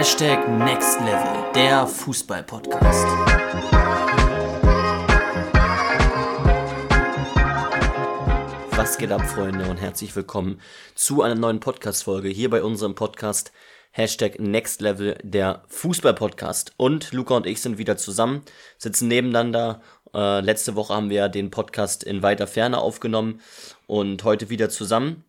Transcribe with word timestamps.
Hashtag 0.00 0.48
Next 0.48 0.98
Level, 1.00 1.52
der 1.54 1.86
Fußball-Podcast. 1.86 3.04
Was 8.70 8.96
geht 8.96 9.12
ab, 9.12 9.20
Freunde, 9.28 9.68
und 9.68 9.76
herzlich 9.76 10.16
willkommen 10.16 10.62
zu 10.94 11.20
einer 11.20 11.34
neuen 11.34 11.60
Podcast-Folge 11.60 12.30
hier 12.30 12.48
bei 12.48 12.62
unserem 12.62 12.94
Podcast 12.94 13.52
Hashtag 13.90 14.40
Next 14.40 14.80
Level, 14.80 15.18
der 15.22 15.64
Fußball-Podcast. 15.68 16.72
Und 16.78 17.12
Luca 17.12 17.36
und 17.36 17.46
ich 17.46 17.60
sind 17.60 17.76
wieder 17.76 17.98
zusammen, 17.98 18.40
sitzen 18.78 19.06
nebeneinander. 19.06 19.82
Äh, 20.14 20.40
letzte 20.40 20.76
Woche 20.76 20.94
haben 20.94 21.10
wir 21.10 21.28
den 21.28 21.50
Podcast 21.50 22.04
in 22.04 22.22
weiter 22.22 22.46
Ferne 22.46 22.78
aufgenommen 22.78 23.42
und 23.86 24.24
heute 24.24 24.48
wieder 24.48 24.70
zusammen. 24.70 25.24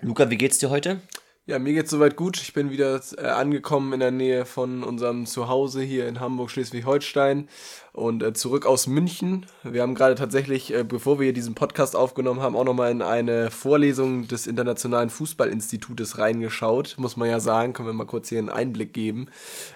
Luca, 0.00 0.28
wie 0.28 0.38
geht's 0.38 0.58
dir 0.58 0.70
heute? 0.70 1.00
Ja, 1.48 1.58
mir 1.58 1.72
geht's 1.72 1.90
soweit 1.90 2.14
gut. 2.16 2.36
Ich 2.42 2.52
bin 2.52 2.70
wieder 2.70 3.00
äh, 3.16 3.22
angekommen 3.22 3.94
in 3.94 4.00
der 4.00 4.10
Nähe 4.10 4.44
von 4.44 4.84
unserem 4.84 5.24
Zuhause 5.24 5.80
hier 5.80 6.06
in 6.06 6.20
Hamburg, 6.20 6.50
Schleswig-Holstein 6.50 7.48
und 7.94 8.22
äh, 8.22 8.34
zurück 8.34 8.66
aus 8.66 8.86
München. 8.86 9.46
Wir 9.62 9.80
haben 9.80 9.94
gerade 9.94 10.14
tatsächlich, 10.14 10.74
äh, 10.74 10.84
bevor 10.84 11.18
wir 11.18 11.24
hier 11.24 11.32
diesen 11.32 11.54
Podcast 11.54 11.96
aufgenommen 11.96 12.42
haben, 12.42 12.54
auch 12.54 12.64
nochmal 12.64 12.90
in 12.90 13.00
eine 13.00 13.50
Vorlesung 13.50 14.28
des 14.28 14.46
Internationalen 14.46 15.08
Fußballinstitutes 15.08 16.18
reingeschaut, 16.18 16.96
muss 16.98 17.16
man 17.16 17.30
ja 17.30 17.40
sagen. 17.40 17.72
Können 17.72 17.88
wir 17.88 17.94
mal 17.94 18.04
kurz 18.04 18.28
hier 18.28 18.40
einen 18.40 18.50
Einblick 18.50 18.92
geben, 18.92 19.28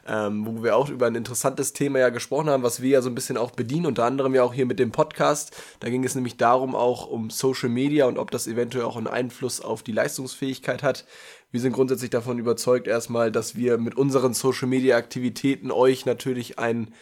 ähm, 0.06 0.44
wo 0.44 0.62
wir 0.62 0.76
auch 0.76 0.90
über 0.90 1.06
ein 1.06 1.14
interessantes 1.14 1.72
Thema 1.72 2.00
ja 2.00 2.10
gesprochen 2.10 2.50
haben, 2.50 2.62
was 2.62 2.82
wir 2.82 2.90
ja 2.90 3.00
so 3.00 3.08
ein 3.08 3.14
bisschen 3.14 3.38
auch 3.38 3.50
bedienen, 3.50 3.86
unter 3.86 4.04
anderem 4.04 4.34
ja 4.34 4.42
auch 4.42 4.52
hier 4.52 4.66
mit 4.66 4.78
dem 4.78 4.92
Podcast. 4.92 5.56
Da 5.80 5.88
ging 5.88 6.04
es 6.04 6.14
nämlich 6.14 6.36
darum 6.36 6.74
auch 6.74 7.06
um 7.06 7.30
Social 7.30 7.70
Media 7.70 8.04
und 8.04 8.18
ob 8.18 8.30
das 8.30 8.46
eventuell 8.46 8.84
auch 8.84 8.98
einen 8.98 9.06
Einfluss 9.06 9.62
auf 9.62 9.82
die 9.82 9.92
Leistungsfähigkeit 9.92 10.82
hat 10.82 11.06
wir 11.52 11.60
sind 11.60 11.72
grundsätzlich 11.72 12.10
davon 12.10 12.38
überzeugt 12.38 12.88
erstmal, 12.88 13.30
dass 13.30 13.54
wir 13.54 13.78
mit 13.78 13.94
unseren 13.94 14.34
Social 14.34 14.66
Media 14.66 14.96
Aktivitäten 14.96 15.70
euch 15.70 16.06
natürlich 16.06 16.58
ein 16.58 16.92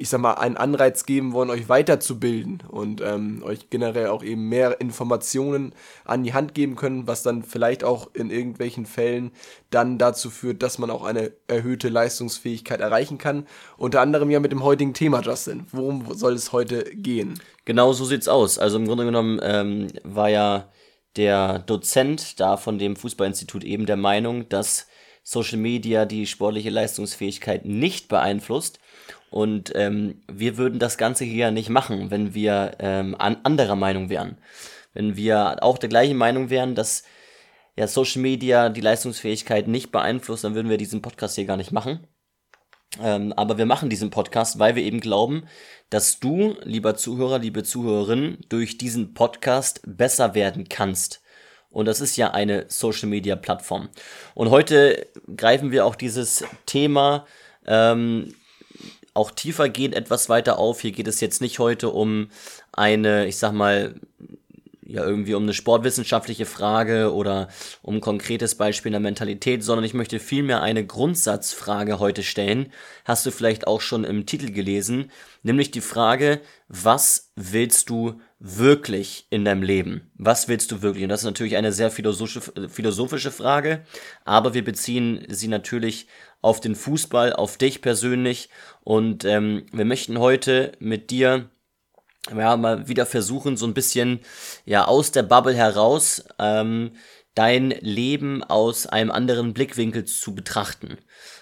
ich 0.00 0.08
sag 0.08 0.22
mal, 0.22 0.32
einen 0.32 0.56
Anreiz 0.56 1.04
geben 1.04 1.34
wollen, 1.34 1.50
euch 1.50 1.68
weiterzubilden 1.68 2.62
und 2.66 3.02
ähm, 3.02 3.42
euch 3.44 3.68
generell 3.68 4.06
auch 4.06 4.22
eben 4.22 4.48
mehr 4.48 4.80
Informationen 4.80 5.74
an 6.06 6.22
die 6.22 6.32
Hand 6.32 6.54
geben 6.54 6.74
können, 6.74 7.06
was 7.06 7.22
dann 7.22 7.42
vielleicht 7.42 7.84
auch 7.84 8.08
in 8.14 8.30
irgendwelchen 8.30 8.86
Fällen 8.86 9.30
dann 9.68 9.98
dazu 9.98 10.30
führt, 10.30 10.62
dass 10.62 10.78
man 10.78 10.88
auch 10.88 11.04
eine 11.04 11.32
erhöhte 11.48 11.90
Leistungsfähigkeit 11.90 12.80
erreichen 12.80 13.18
kann. 13.18 13.46
Unter 13.76 14.00
anderem 14.00 14.30
ja 14.30 14.40
mit 14.40 14.52
dem 14.52 14.64
heutigen 14.64 14.94
Thema, 14.94 15.20
Justin. 15.20 15.66
Worum 15.70 16.14
soll 16.14 16.32
es 16.32 16.50
heute 16.52 16.84
gehen? 16.94 17.38
Genau 17.66 17.92
so 17.92 18.06
sieht's 18.06 18.26
aus. 18.26 18.58
Also 18.58 18.78
im 18.78 18.86
Grunde 18.86 19.04
genommen 19.04 19.38
ähm, 19.42 19.88
war 20.02 20.30
ja 20.30 20.70
der 21.16 21.58
Dozent 21.60 22.40
da 22.40 22.56
von 22.56 22.78
dem 22.78 22.96
Fußballinstitut 22.96 23.64
eben 23.64 23.86
der 23.86 23.96
Meinung, 23.96 24.48
dass 24.48 24.86
Social 25.22 25.58
Media 25.58 26.06
die 26.06 26.26
sportliche 26.26 26.70
Leistungsfähigkeit 26.70 27.64
nicht 27.64 28.08
beeinflusst. 28.08 28.80
Und 29.30 29.72
ähm, 29.76 30.22
wir 30.30 30.56
würden 30.56 30.78
das 30.78 30.98
Ganze 30.98 31.24
hier 31.24 31.50
nicht 31.50 31.68
machen, 31.68 32.10
wenn 32.10 32.34
wir 32.34 32.72
ähm, 32.80 33.14
an 33.18 33.38
anderer 33.44 33.76
Meinung 33.76 34.08
wären. 34.08 34.38
Wenn 34.92 35.16
wir 35.16 35.62
auch 35.62 35.78
der 35.78 35.88
gleichen 35.88 36.16
Meinung 36.16 36.50
wären, 36.50 36.74
dass 36.74 37.04
ja, 37.76 37.86
Social 37.86 38.22
Media 38.22 38.68
die 38.68 38.80
Leistungsfähigkeit 38.80 39.68
nicht 39.68 39.92
beeinflusst, 39.92 40.44
dann 40.44 40.54
würden 40.54 40.68
wir 40.68 40.78
diesen 40.78 41.02
Podcast 41.02 41.36
hier 41.36 41.44
gar 41.44 41.56
nicht 41.56 41.70
machen. 41.70 42.06
Ähm, 42.98 43.32
aber 43.34 43.58
wir 43.58 43.66
machen 43.66 43.90
diesen 43.90 44.10
Podcast, 44.10 44.58
weil 44.58 44.74
wir 44.74 44.82
eben 44.82 45.00
glauben, 45.00 45.44
dass 45.90 46.18
du, 46.18 46.56
lieber 46.62 46.96
Zuhörer, 46.96 47.38
liebe 47.38 47.62
Zuhörerin, 47.62 48.38
durch 48.48 48.78
diesen 48.78 49.14
Podcast 49.14 49.80
besser 49.84 50.34
werden 50.34 50.68
kannst. 50.68 51.20
Und 51.70 51.86
das 51.86 52.00
ist 52.00 52.16
ja 52.16 52.32
eine 52.32 52.64
Social 52.68 53.08
Media 53.08 53.36
Plattform. 53.36 53.90
Und 54.34 54.50
heute 54.50 55.06
greifen 55.36 55.70
wir 55.70 55.86
auch 55.86 55.94
dieses 55.94 56.44
Thema 56.66 57.26
ähm, 57.64 58.34
auch 59.14 59.30
tiefer 59.30 59.68
gehen, 59.68 59.92
etwas 59.92 60.28
weiter 60.28 60.58
auf. 60.58 60.80
Hier 60.80 60.92
geht 60.92 61.06
es 61.06 61.20
jetzt 61.20 61.40
nicht 61.40 61.58
heute 61.58 61.90
um 61.90 62.30
eine, 62.72 63.26
ich 63.26 63.36
sag 63.36 63.52
mal, 63.52 63.94
ja 64.90 65.04
irgendwie 65.04 65.34
um 65.34 65.44
eine 65.44 65.54
sportwissenschaftliche 65.54 66.46
Frage 66.46 67.14
oder 67.14 67.48
um 67.82 67.96
ein 67.96 68.00
konkretes 68.00 68.56
Beispiel 68.56 68.90
der 68.90 69.00
Mentalität, 69.00 69.62
sondern 69.62 69.84
ich 69.84 69.94
möchte 69.94 70.18
vielmehr 70.18 70.62
eine 70.62 70.84
Grundsatzfrage 70.84 71.98
heute 71.98 72.22
stellen. 72.22 72.72
Hast 73.04 73.24
du 73.24 73.30
vielleicht 73.30 73.66
auch 73.66 73.80
schon 73.80 74.04
im 74.04 74.26
Titel 74.26 74.50
gelesen, 74.50 75.10
nämlich 75.42 75.70
die 75.70 75.80
Frage, 75.80 76.40
was 76.68 77.32
willst 77.36 77.88
du 77.88 78.20
wirklich 78.40 79.26
in 79.30 79.44
deinem 79.44 79.62
Leben? 79.62 80.10
Was 80.16 80.48
willst 80.48 80.72
du 80.72 80.82
wirklich? 80.82 81.04
Und 81.04 81.10
das 81.10 81.20
ist 81.20 81.26
natürlich 81.26 81.56
eine 81.56 81.72
sehr 81.72 81.90
philosophische, 81.90 82.68
philosophische 82.68 83.30
Frage, 83.30 83.84
aber 84.24 84.54
wir 84.54 84.64
beziehen 84.64 85.24
sie 85.28 85.48
natürlich 85.48 86.08
auf 86.42 86.60
den 86.60 86.74
Fußball, 86.74 87.32
auf 87.34 87.58
dich 87.58 87.82
persönlich 87.82 88.48
und 88.82 89.24
ähm, 89.24 89.66
wir 89.72 89.84
möchten 89.84 90.18
heute 90.18 90.72
mit 90.80 91.10
dir 91.10 91.50
ja, 92.28 92.56
mal 92.56 92.88
wieder 92.88 93.06
versuchen, 93.06 93.56
so 93.56 93.66
ein 93.66 93.74
bisschen 93.74 94.20
ja 94.64 94.84
aus 94.86 95.12
der 95.12 95.22
Bubble 95.22 95.54
heraus 95.54 96.24
ähm, 96.38 96.92
dein 97.34 97.70
Leben 97.70 98.42
aus 98.42 98.86
einem 98.86 99.10
anderen 99.10 99.54
Blickwinkel 99.54 100.04
zu 100.04 100.34
betrachten. 100.34 100.98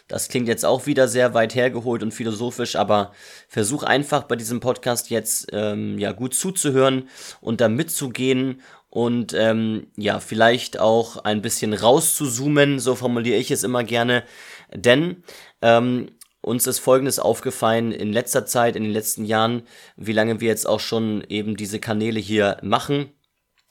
Das 0.07 0.29
klingt 0.29 0.49
jetzt 0.49 0.65
auch 0.65 0.87
wieder 0.87 1.09
sehr 1.09 1.35
weit 1.35 1.55
hergeholt 1.55 2.03
und 2.03 2.13
philosophisch, 2.13 2.77
aber 2.77 3.13
versuch 3.49 3.83
einfach 3.83 4.25
bei 4.25 4.37
diesem 4.37 4.61
Podcast 4.61 5.11
jetzt 5.11 5.49
ähm, 5.53 5.99
ja 5.99 6.13
gut 6.13 6.35
zuzuhören 6.35 7.09
und 7.41 7.61
da 7.61 7.69
mitzugehen 7.69 8.63
und 8.91 9.35
ähm, 9.35 9.89
ja 9.97 10.21
vielleicht 10.21 10.79
auch 10.79 11.17
ein 11.25 11.43
bisschen 11.43 11.75
rauszuzoomen, 11.75 12.79
so 12.79 12.95
formuliere 12.95 13.39
ich 13.39 13.51
es 13.51 13.65
immer 13.65 13.85
gerne, 13.85 14.25
denn 14.73 15.23
ähm, 15.61 16.11
uns 16.49 16.67
ist 16.67 16.81
Folgendes 16.81 17.19
aufgefallen 17.19 17.93
in 17.93 18.13
letzter 18.13 18.47
Zeit, 18.47 18.75
in 18.75 18.83
den 18.83 18.93
letzten 18.93 19.25
Jahren, 19.25 19.63
wie 19.97 20.13
lange 20.13 20.41
wir 20.41 20.49
jetzt 20.49 20.67
auch 20.67 20.81
schon 20.81 21.23
eben 21.29 21.57
diese 21.57 21.79
Kanäle 21.79 22.19
hier 22.19 22.57
machen. 22.63 23.13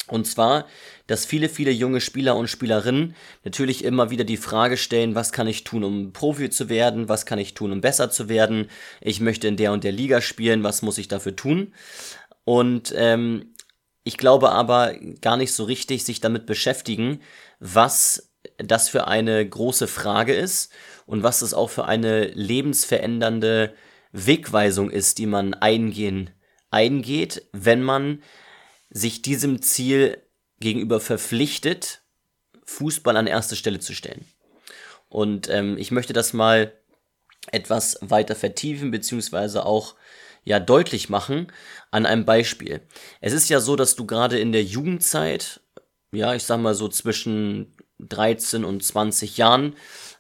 Und 0.08 0.26
zwar, 0.26 0.66
dass 1.08 1.26
viele, 1.26 1.50
viele 1.50 1.72
junge 1.72 2.00
Spieler 2.00 2.38
und 2.38 2.48
Spielerinnen 2.48 3.14
natürlich 3.44 3.84
immer 3.84 4.10
wieder 4.10 4.24
die 4.24 4.38
Frage 4.38 4.78
stellen, 4.78 5.16
was 5.16 5.34
kann 5.34 5.48
ich 5.48 5.66
tun, 5.66 5.84
um 5.84 6.14
Profi 6.14 6.50
zu 6.50 6.70
werden, 6.70 7.10
was 7.10 7.26
kann 7.26 7.40
ich 7.40 7.54
tun, 7.54 7.74
um 7.74 7.82
besser 7.82 8.10
zu 8.10 8.30
werden, 8.30 8.70
ich 9.02 9.20
möchte 9.20 9.50
in 9.50 9.58
der 9.58 9.74
und 9.74 9.84
der 9.84 9.92
Liga 9.92 10.22
spielen, 10.22 10.64
was 10.64 10.82
muss 10.82 10.98
ich 10.98 11.10
dafür 11.10 11.36
tun? 11.36 11.74
Und 12.46 12.94
ähm, 12.96 13.54
ich 14.06 14.18
glaube 14.18 14.52
aber 14.52 14.94
gar 15.20 15.36
nicht 15.36 15.52
so 15.54 15.66
richtig 15.66 16.06
sich 16.06 16.22
damit 16.22 16.46
beschäftigen, 16.46 17.20
was 17.60 18.27
das 18.58 18.90
für 18.90 19.08
eine 19.08 19.48
große 19.48 19.88
Frage 19.88 20.34
ist 20.34 20.72
und 21.06 21.24
was 21.24 21.40
das 21.40 21.54
auch 21.54 21.70
für 21.70 21.86
eine 21.86 22.26
lebensverändernde 22.26 23.74
Wegweisung 24.12 24.90
ist, 24.90 25.18
die 25.20 25.28
man 25.28 25.54
eingehen, 25.54 26.32
eingeht, 26.72 27.48
wenn 27.54 27.84
man 27.84 28.24
sich 28.90 29.22
diesem 29.22 29.62
Ziel 29.62 30.22
gegenüber 30.60 31.00
verpflichtet, 31.00 32.02
Fußball 32.64 33.16
an 33.16 33.28
erste 33.28 33.56
Stelle 33.56 33.80
zu 33.80 33.94
stellen. 33.94 34.26
Und 35.10 35.50
ähm, 35.50 35.78
ich 35.78 35.92
möchte 35.92 36.14
das 36.14 36.34
mal 36.34 36.74
etwas 37.52 37.98
weiter 38.02 38.36
vertiefen, 38.36 38.92
beziehungsweise 38.92 39.66
auch 39.66 39.96
ja 40.44 40.60
deutlich 40.60 41.10
machen 41.10 41.48
an 41.92 42.06
einem 42.06 42.26
Beispiel. 42.26 42.82
Es 43.22 43.34
ist 43.34 43.50
ja 43.50 43.60
so, 43.60 43.76
dass 43.76 43.96
du 43.96 44.06
gerade 44.06 44.40
in 44.40 44.52
der 44.52 44.64
Jugendzeit, 44.64 45.62
ja, 46.12 46.34
ich 46.34 46.44
sag 46.44 46.60
mal 46.60 46.74
so 46.74 46.88
zwischen 46.90 47.77
13 48.00 48.64
und 48.64 48.84
20 48.84 49.38
Jahren, 49.38 49.76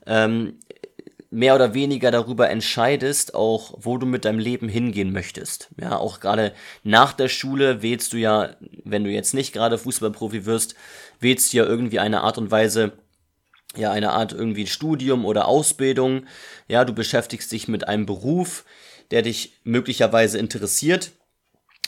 ähm, 0.05 0.59
mehr 1.29 1.55
oder 1.55 1.73
weniger 1.73 2.09
darüber 2.09 2.49
entscheidest, 2.49 3.35
auch 3.35 3.73
wo 3.77 3.97
du 3.97 4.05
mit 4.05 4.25
deinem 4.25 4.39
Leben 4.39 4.69
hingehen 4.69 5.11
möchtest. 5.11 5.69
Ja, 5.79 5.97
auch 5.97 6.19
gerade 6.19 6.53
nach 6.83 7.13
der 7.13 7.27
Schule 7.27 7.81
wählst 7.81 8.13
du 8.13 8.17
ja, 8.17 8.55
wenn 8.83 9.03
du 9.03 9.09
jetzt 9.09 9.33
nicht 9.33 9.53
gerade 9.53 9.77
Fußballprofi 9.77 10.45
wirst, 10.45 10.75
wählst 11.19 11.51
du 11.51 11.57
ja 11.57 11.65
irgendwie 11.65 11.99
eine 11.99 12.21
Art 12.21 12.37
und 12.37 12.49
Weise, 12.49 12.93
ja, 13.75 13.91
eine 13.91 14.11
Art 14.11 14.31
irgendwie 14.31 14.67
Studium 14.67 15.25
oder 15.25 15.47
Ausbildung. 15.47 16.25
Ja, 16.67 16.85
du 16.85 16.93
beschäftigst 16.93 17.51
dich 17.51 17.67
mit 17.67 17.87
einem 17.87 18.05
Beruf, 18.05 18.63
der 19.11 19.21
dich 19.21 19.59
möglicherweise 19.63 20.37
interessiert 20.37 21.11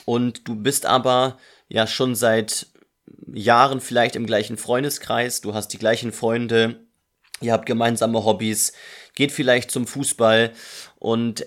und 0.06 0.48
du 0.48 0.56
bist 0.56 0.86
aber 0.86 1.38
ja 1.70 1.88
schon 1.88 2.16
seit 2.16 2.68
Jahren 3.34 3.82
vielleicht 3.82 4.16
im 4.16 4.26
gleichen 4.26 4.58
Freundeskreis, 4.58 5.42
du 5.42 5.54
hast 5.54 5.70
die 5.70 5.78
gleichen 5.78 6.12
Freunde, 6.12 6.88
ihr 7.42 7.54
habt 7.54 7.66
gemeinsame 7.66 8.24
Hobbys, 8.24 8.74
geht 9.16 9.32
vielleicht 9.32 9.72
zum 9.72 9.88
Fußball 9.88 10.52
und 10.98 11.46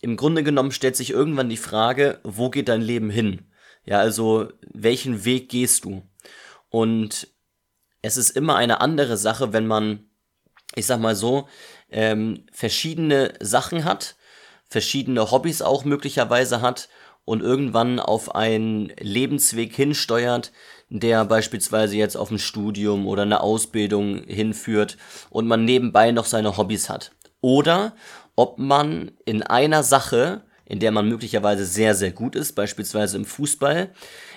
im 0.00 0.16
Grunde 0.16 0.42
genommen 0.42 0.72
stellt 0.72 0.96
sich 0.96 1.10
irgendwann 1.10 1.48
die 1.48 1.56
Frage, 1.56 2.20
wo 2.22 2.50
geht 2.50 2.68
dein 2.68 2.82
Leben 2.82 3.10
hin? 3.10 3.50
Ja, 3.84 4.00
also 4.00 4.48
welchen 4.72 5.24
Weg 5.24 5.48
gehst 5.48 5.84
du? 5.84 6.02
Und 6.70 7.28
es 8.02 8.16
ist 8.16 8.30
immer 8.30 8.56
eine 8.56 8.80
andere 8.80 9.16
Sache, 9.16 9.52
wenn 9.52 9.66
man, 9.66 10.10
ich 10.74 10.86
sag 10.86 11.00
mal 11.00 11.14
so, 11.14 11.48
ähm, 11.90 12.46
verschiedene 12.52 13.34
Sachen 13.40 13.84
hat, 13.84 14.16
verschiedene 14.68 15.30
Hobbys 15.30 15.62
auch 15.62 15.84
möglicherweise 15.84 16.60
hat 16.60 16.88
und 17.24 17.42
irgendwann 17.42 18.00
auf 18.00 18.34
einen 18.34 18.92
Lebensweg 18.98 19.74
hinsteuert, 19.74 20.52
der 20.88 21.24
beispielsweise 21.24 21.96
jetzt 21.96 22.16
auf 22.16 22.30
ein 22.30 22.38
Studium 22.38 23.06
oder 23.06 23.22
eine 23.22 23.40
Ausbildung 23.40 24.22
hinführt 24.26 24.96
und 25.30 25.46
man 25.46 25.64
nebenbei 25.64 26.12
noch 26.12 26.26
seine 26.26 26.56
Hobbys 26.56 26.88
hat. 26.88 27.12
oder 27.40 27.94
ob 28.36 28.58
man 28.58 29.12
in 29.24 29.42
einer 29.42 29.82
Sache, 29.82 30.42
in 30.66 30.78
der 30.78 30.90
man 30.92 31.08
möglicherweise 31.08 31.64
sehr, 31.64 31.94
sehr 31.94 32.12
gut 32.12 32.36
ist, 32.36 32.54
beispielsweise 32.54 33.16
im 33.16 33.24
Fußball, 33.24 33.92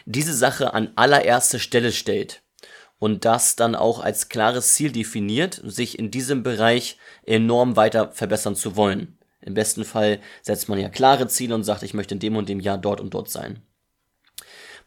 diese 0.05 0.33
Sache 0.33 0.73
an 0.73 0.91
allererste 0.95 1.59
Stelle 1.59 1.91
stellt 1.91 2.41
und 2.97 3.25
das 3.25 3.55
dann 3.55 3.75
auch 3.75 3.99
als 3.99 4.29
klares 4.29 4.73
Ziel 4.73 4.91
definiert, 4.91 5.61
sich 5.65 5.99
in 5.99 6.11
diesem 6.11 6.43
Bereich 6.43 6.97
enorm 7.25 7.75
weiter 7.75 8.11
verbessern 8.11 8.55
zu 8.55 8.75
wollen. 8.75 9.17
Im 9.41 9.53
besten 9.53 9.85
Fall 9.85 10.19
setzt 10.41 10.69
man 10.69 10.79
ja 10.79 10.89
klare 10.89 11.27
Ziele 11.27 11.55
und 11.55 11.63
sagt, 11.63 11.83
ich 11.83 11.93
möchte 11.93 12.13
in 12.13 12.19
dem 12.19 12.35
und 12.35 12.49
dem 12.49 12.59
Jahr 12.59 12.77
dort 12.77 13.01
und 13.01 13.13
dort 13.13 13.29
sein. 13.29 13.61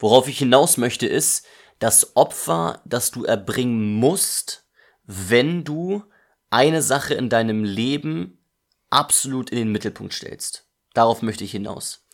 Worauf 0.03 0.27
ich 0.27 0.39
hinaus 0.39 0.79
möchte, 0.79 1.07
ist 1.07 1.47
das 1.79 2.17
Opfer, 2.17 2.83
das 2.85 3.13
du 3.13 3.25
erbringen 3.25 3.95
musst, 3.95 4.67
wenn 5.05 5.63
du 5.63 6.03
eine 6.51 6.83
Sache 6.83 7.15
in 7.15 7.29
deinem 7.29 7.63
Leben 7.63 8.45
absolut 8.91 9.51
in 9.51 9.59
den 9.59 9.73
Mittelpunkt 9.73 10.13
stellst. 10.13 10.67
Darauf 10.93 11.23
möchte 11.23 11.45
ich 11.45 11.53
hinaus. 11.53 12.05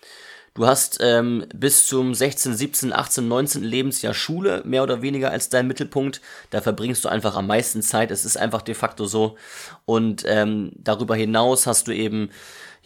Du 0.53 0.67
hast 0.67 0.99
ähm, 1.01 1.47
bis 1.55 1.87
zum 1.87 2.13
16, 2.13 2.55
17, 2.55 2.93
18, 2.93 3.27
19 3.27 3.63
Lebensjahr 3.63 4.13
Schule 4.13 4.63
mehr 4.67 4.83
oder 4.83 5.01
weniger 5.01 5.31
als 5.31 5.49
dein 5.49 5.67
Mittelpunkt. 5.67 6.21
Da 6.51 6.61
verbringst 6.61 7.07
du 7.07 7.09
einfach 7.09 7.37
am 7.37 7.47
meisten 7.47 7.81
Zeit. 7.81 8.11
Es 8.11 8.27
ist 8.27 8.37
einfach 8.37 8.61
de 8.61 8.75
facto 8.75 9.07
so. 9.07 9.39
Und 9.87 10.25
ähm, 10.27 10.73
darüber 10.75 11.17
hinaus 11.17 11.67
hast 11.67 11.89
du 11.89 11.93
eben 11.93 12.29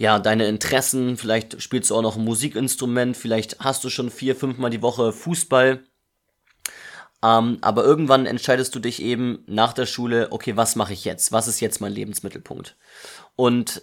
ja 0.02 0.18
deine 0.18 0.48
Interessen. 0.48 1.16
Vielleicht 1.16 1.62
spielst 1.62 1.90
du 1.90 1.94
auch 1.94 2.02
noch 2.02 2.16
ein 2.16 2.24
Musikinstrument. 2.24 3.16
Vielleicht 3.16 3.60
hast 3.60 3.84
du 3.84 3.88
schon 3.88 4.10
vier, 4.10 4.34
fünfmal 4.34 4.70
die 4.70 4.82
Woche 4.82 5.12
Fußball. 5.12 5.84
Ähm, 7.24 7.58
aber 7.60 7.84
irgendwann 7.84 8.26
entscheidest 8.26 8.74
du 8.74 8.80
dich 8.80 9.00
eben 9.00 9.44
nach 9.46 9.72
der 9.72 9.86
Schule, 9.86 10.32
okay, 10.32 10.56
was 10.56 10.74
mache 10.74 10.92
ich 10.92 11.04
jetzt? 11.04 11.30
Was 11.30 11.46
ist 11.46 11.60
jetzt 11.60 11.80
mein 11.80 11.92
Lebensmittelpunkt? 11.92 12.76
Und 13.36 13.82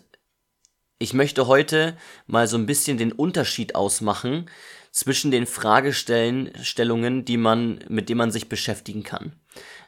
ich 0.98 1.14
möchte 1.14 1.48
heute 1.48 1.96
mal 2.28 2.50
so 2.50 2.58
ein 2.58 2.66
bisschen 2.66 2.98
den 2.98 3.14
Unterschied 3.14 3.76
ausmachen 3.76 4.50
zwischen 4.92 5.32
den 5.32 5.46
Fragestellungen, 5.46 7.24
die 7.24 7.38
man, 7.38 7.80
mit 7.88 8.10
denen 8.10 8.18
man 8.18 8.32
sich 8.32 8.50
beschäftigen 8.50 9.04
kann. 9.04 9.40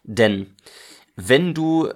Denn 0.03 0.55
wenn 1.17 1.53
du 1.53 1.91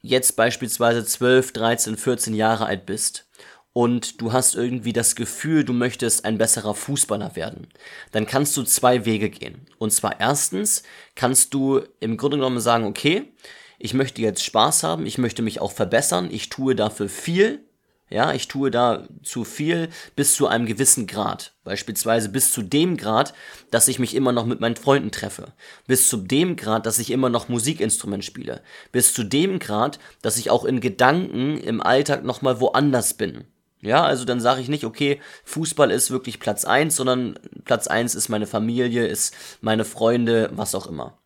jetzt 0.00 0.36
beispielsweise 0.36 1.04
12, 1.04 1.52
13, 1.52 1.96
14 1.96 2.34
Jahre 2.34 2.66
alt 2.66 2.86
bist 2.86 3.26
und 3.72 4.20
du 4.20 4.32
hast 4.32 4.54
irgendwie 4.54 4.92
das 4.92 5.14
Gefühl, 5.14 5.64
du 5.64 5.72
möchtest 5.72 6.24
ein 6.24 6.38
besserer 6.38 6.74
Fußballer 6.74 7.36
werden, 7.36 7.68
dann 8.12 8.26
kannst 8.26 8.56
du 8.56 8.62
zwei 8.64 9.04
Wege 9.04 9.30
gehen. 9.30 9.66
Und 9.78 9.92
zwar 9.92 10.18
erstens 10.20 10.82
kannst 11.14 11.54
du 11.54 11.80
im 12.00 12.16
Grunde 12.16 12.38
genommen 12.38 12.60
sagen, 12.60 12.84
okay, 12.84 13.32
ich 13.78 13.94
möchte 13.94 14.22
jetzt 14.22 14.44
Spaß 14.44 14.82
haben, 14.82 15.06
ich 15.06 15.18
möchte 15.18 15.42
mich 15.42 15.60
auch 15.60 15.72
verbessern, 15.72 16.28
ich 16.30 16.48
tue 16.50 16.74
dafür 16.74 17.08
viel, 17.08 17.64
ja, 18.10 18.34
ich 18.34 18.48
tue 18.48 18.72
da 18.72 19.06
zu 19.22 19.44
viel 19.44 19.88
bis 20.16 20.34
zu 20.34 20.48
einem 20.48 20.66
gewissen 20.66 21.06
Grad. 21.06 21.54
Beispielsweise 21.62 22.28
bis 22.28 22.52
zu 22.52 22.62
dem 22.62 22.96
Grad, 22.96 23.34
dass 23.70 23.86
ich 23.86 24.00
mich 24.00 24.16
immer 24.16 24.32
noch 24.32 24.46
mit 24.46 24.58
meinen 24.58 24.74
Freunden 24.74 25.12
treffe. 25.12 25.52
Bis 25.86 26.08
zu 26.08 26.16
dem 26.16 26.56
Grad, 26.56 26.86
dass 26.86 26.98
ich 26.98 27.12
immer 27.12 27.28
noch 27.30 27.48
Musikinstrument 27.48 28.24
spiele. 28.24 28.62
Bis 28.90 29.14
zu 29.14 29.22
dem 29.22 29.60
Grad, 29.60 30.00
dass 30.22 30.38
ich 30.38 30.50
auch 30.50 30.64
in 30.64 30.80
Gedanken 30.80 31.56
im 31.56 31.80
Alltag 31.80 32.24
nochmal 32.24 32.60
woanders 32.60 33.14
bin. 33.14 33.44
Ja, 33.82 34.04
also 34.04 34.24
dann 34.24 34.40
sage 34.40 34.60
ich 34.60 34.68
nicht, 34.68 34.84
okay, 34.84 35.20
Fußball 35.44 35.90
ist 35.90 36.10
wirklich 36.10 36.38
Platz 36.38 36.64
eins, 36.64 36.96
sondern 36.96 37.38
Platz 37.64 37.86
eins 37.86 38.14
ist 38.14 38.28
meine 38.28 38.46
Familie, 38.46 39.06
ist 39.06 39.34
meine 39.62 39.84
Freunde, 39.84 40.50
was 40.52 40.74
auch 40.74 40.86
immer. 40.86 41.18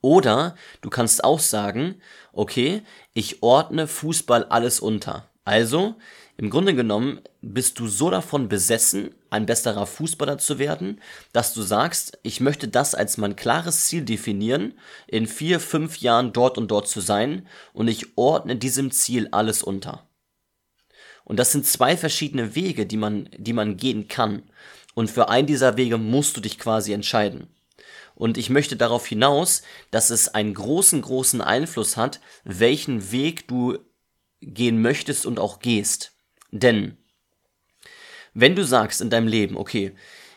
Oder 0.00 0.54
du 0.80 0.90
kannst 0.90 1.24
auch 1.24 1.40
sagen, 1.40 2.00
okay, 2.32 2.82
ich 3.12 3.42
ordne 3.42 3.88
Fußball 3.88 4.44
alles 4.44 4.78
unter. 4.78 5.28
Also, 5.44 5.96
im 6.36 6.50
Grunde 6.50 6.76
genommen 6.76 7.20
bist 7.40 7.80
du 7.80 7.88
so 7.88 8.10
davon 8.10 8.48
besessen, 8.48 9.12
ein 9.28 9.44
besserer 9.44 9.86
Fußballer 9.86 10.38
zu 10.38 10.60
werden, 10.60 11.00
dass 11.32 11.52
du 11.52 11.62
sagst, 11.62 12.16
ich 12.22 12.40
möchte 12.40 12.68
das 12.68 12.94
als 12.94 13.16
mein 13.16 13.34
klares 13.34 13.86
Ziel 13.86 14.02
definieren, 14.02 14.74
in 15.08 15.26
vier, 15.26 15.58
fünf 15.58 15.98
Jahren 15.98 16.32
dort 16.32 16.56
und 16.56 16.70
dort 16.70 16.86
zu 16.86 17.00
sein 17.00 17.48
und 17.72 17.88
ich 17.88 18.16
ordne 18.16 18.54
diesem 18.54 18.92
Ziel 18.92 19.28
alles 19.32 19.64
unter. 19.64 20.07
Und 21.28 21.38
das 21.38 21.52
sind 21.52 21.66
zwei 21.66 21.96
verschiedene 21.96 22.54
Wege, 22.54 22.86
die 22.86 22.96
man, 22.96 23.28
die 23.36 23.52
man 23.52 23.76
gehen 23.76 24.08
kann. 24.08 24.42
Und 24.94 25.10
für 25.10 25.28
einen 25.28 25.46
dieser 25.46 25.76
Wege 25.76 25.98
musst 25.98 26.36
du 26.36 26.40
dich 26.40 26.58
quasi 26.58 26.92
entscheiden. 26.92 27.48
Und 28.14 28.38
ich 28.38 28.50
möchte 28.50 28.76
darauf 28.76 29.06
hinaus, 29.06 29.62
dass 29.90 30.10
es 30.10 30.28
einen 30.28 30.54
großen, 30.54 31.02
großen 31.02 31.40
Einfluss 31.40 31.96
hat, 31.96 32.20
welchen 32.44 33.12
Weg 33.12 33.46
du 33.46 33.78
gehen 34.40 34.80
möchtest 34.80 35.26
und 35.26 35.38
auch 35.38 35.60
gehst. 35.60 36.12
Denn 36.50 36.96
wenn 38.32 38.56
du 38.56 38.64
sagst 38.64 39.00
in 39.02 39.10
deinem 39.10 39.28
Leben, 39.28 39.56
okay, 39.56 39.94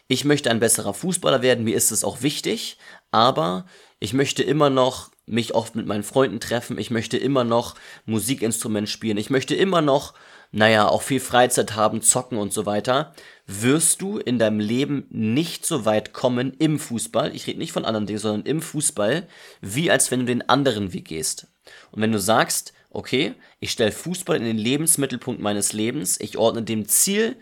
ich 0.08 0.26
möchte 0.26 0.52
ein 0.52 0.60
besserer 0.60 0.94
Fußballer 0.94 1.42
werden, 1.42 1.64
mir 1.64 1.76
ist 1.76 1.92
es 1.92 2.04
auch 2.04 2.22
wichtig, 2.22 2.78
aber 3.12 3.66
ich 4.02 4.14
möchte 4.14 4.44
immer 4.44 4.70
noch 4.70 5.10
mich 5.26 5.56
oft 5.56 5.76
mit 5.76 5.88
meinen 5.88 6.04
Freunden 6.04 6.42
treffen, 6.42 6.78
ich 6.78 6.92
möchte 6.92 7.18
immer 7.18 7.46
noch 7.46 7.76
Musikinstrument 8.06 8.90
spielen, 8.90 9.18
ich 9.18 9.30
möchte 9.30 9.56
immer 9.56 9.82
noch, 9.82 10.14
naja, 10.52 10.88
auch 10.88 11.02
viel 11.02 11.20
Freizeit 11.20 11.76
haben, 11.76 12.02
zocken 12.02 12.38
und 12.38 12.52
so 12.52 12.66
weiter, 12.66 13.14
wirst 13.48 14.02
du 14.02 14.18
in 14.18 14.38
deinem 14.38 14.60
Leben 14.60 15.06
nicht 15.10 15.66
so 15.66 15.86
weit 15.86 16.14
kommen 16.14 16.54
im 16.60 16.78
Fußball, 16.78 17.34
ich 17.36 17.48
rede 17.48 17.60
nicht 17.60 17.72
von 17.72 17.86
anderen 17.86 18.06
Dingen, 18.06 18.20
sondern 18.20 18.46
im 18.46 18.62
Fußball, 18.62 19.28
wie 19.62 19.90
als 19.90 20.12
wenn 20.12 20.22
du 20.22 20.26
den 20.26 20.48
anderen 20.50 20.94
Weg 20.94 21.08
gehst. 21.08 21.48
Und 21.92 22.02
wenn 22.02 22.12
du 22.12 22.20
sagst, 22.20 22.74
okay, 22.90 23.34
ich 23.60 23.72
stelle 23.72 23.92
Fußball 23.92 24.38
in 24.38 24.44
den 24.44 24.58
Lebensmittelpunkt 24.58 25.42
meines 25.42 25.72
Lebens, 25.72 26.20
ich 26.20 26.38
ordne 26.38 26.64
dem 26.64 26.88
Ziel, 26.88 27.38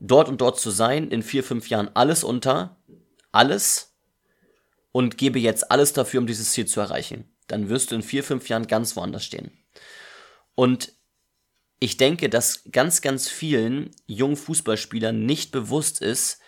dort 0.00 0.28
und 0.28 0.40
dort 0.40 0.58
zu 0.58 0.70
sein, 0.70 1.08
in 1.08 1.22
vier, 1.22 1.44
fünf 1.44 1.68
Jahren 1.68 1.90
alles 1.94 2.24
unter, 2.24 2.76
alles 3.30 3.94
und 4.92 5.18
gebe 5.18 5.38
jetzt 5.38 5.70
alles 5.70 5.92
dafür, 5.92 6.20
um 6.20 6.26
dieses 6.26 6.52
Ziel 6.52 6.66
zu 6.66 6.80
erreichen. 6.80 7.24
Dann 7.46 7.68
wirst 7.68 7.90
du 7.90 7.94
in 7.94 8.02
vier, 8.02 8.24
fünf 8.24 8.48
Jahren 8.48 8.66
ganz 8.66 8.96
woanders 8.96 9.24
stehen. 9.24 9.50
Und 10.54 10.93
ich 11.80 11.96
denke, 11.96 12.28
dass 12.28 12.64
ganz, 12.70 13.02
ganz 13.02 13.28
vielen 13.28 13.90
jungen 14.06 14.36
Fußballspielern 14.36 15.24
nicht 15.24 15.52
bewusst 15.52 16.00
ist, 16.00 16.38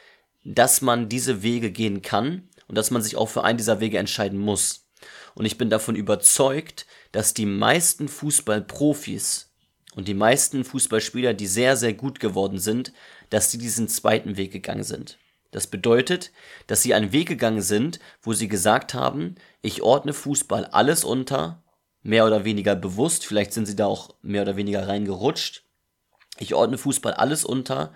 dass 0.45 0.81
man 0.81 1.09
diese 1.09 1.43
Wege 1.43 1.71
gehen 1.71 2.03
kann 2.03 2.49
und 2.69 2.77
dass 2.77 2.91
man 2.91 3.03
sich 3.03 3.17
auch 3.17 3.29
für 3.29 3.45
einen 3.45 3.59
dieser 3.59 3.81
Wege 3.81 3.99
entscheiden 3.99 4.39
muss. 4.39 4.89
Und 5.35 5.45
ich 5.45 5.59
bin 5.59 5.69
davon 5.69 5.97
überzeugt, 5.97 6.87
dass 7.13 7.35
die 7.35 7.47
meisten 7.47 8.09
Fußballprofis 8.09 9.53
und 9.95 10.09
die 10.09 10.15
meisten 10.15 10.65
Fußballspieler, 10.65 11.35
die 11.35 11.47
sehr, 11.47 11.77
sehr 11.77 11.95
gut 11.95 12.21
geworden 12.21 12.59
sind, 12.59 12.93
dass 13.31 13.51
sie 13.51 13.59
diesen 13.59 13.89
zweiten 13.89 14.37
Weg 14.37 14.53
gegangen 14.53 14.85
sind. 14.85 15.19
Das 15.51 15.67
bedeutet, 15.67 16.33
dass 16.67 16.83
sie 16.83 16.95
einen 16.95 17.13
Weg 17.13 17.29
gegangen 17.29 17.63
sind, 17.63 17.99
wo 18.23 18.33
sie 18.33 18.49
gesagt 18.49 18.95
haben, 18.95 19.37
ich 19.63 19.83
ordne 19.83 20.13
Fußball 20.13 20.67
alles 20.67 21.05
unter, 21.05 21.63
mehr 22.07 22.25
oder 22.25 22.45
weniger 22.45 22.77
bewusst, 22.77 23.27
vielleicht 23.27 23.53
sind 23.53 23.67
sie 23.67 23.77
da 23.77 23.87
auch 23.87 24.15
mehr 24.23 24.43
oder 24.43 24.57
weniger 24.57 24.87
reingerutscht. 24.87 25.65
Ich 26.39 26.55
ordne 26.55 26.79
Fußball 26.79 27.15
alles 27.15 27.45
unter. 27.45 27.93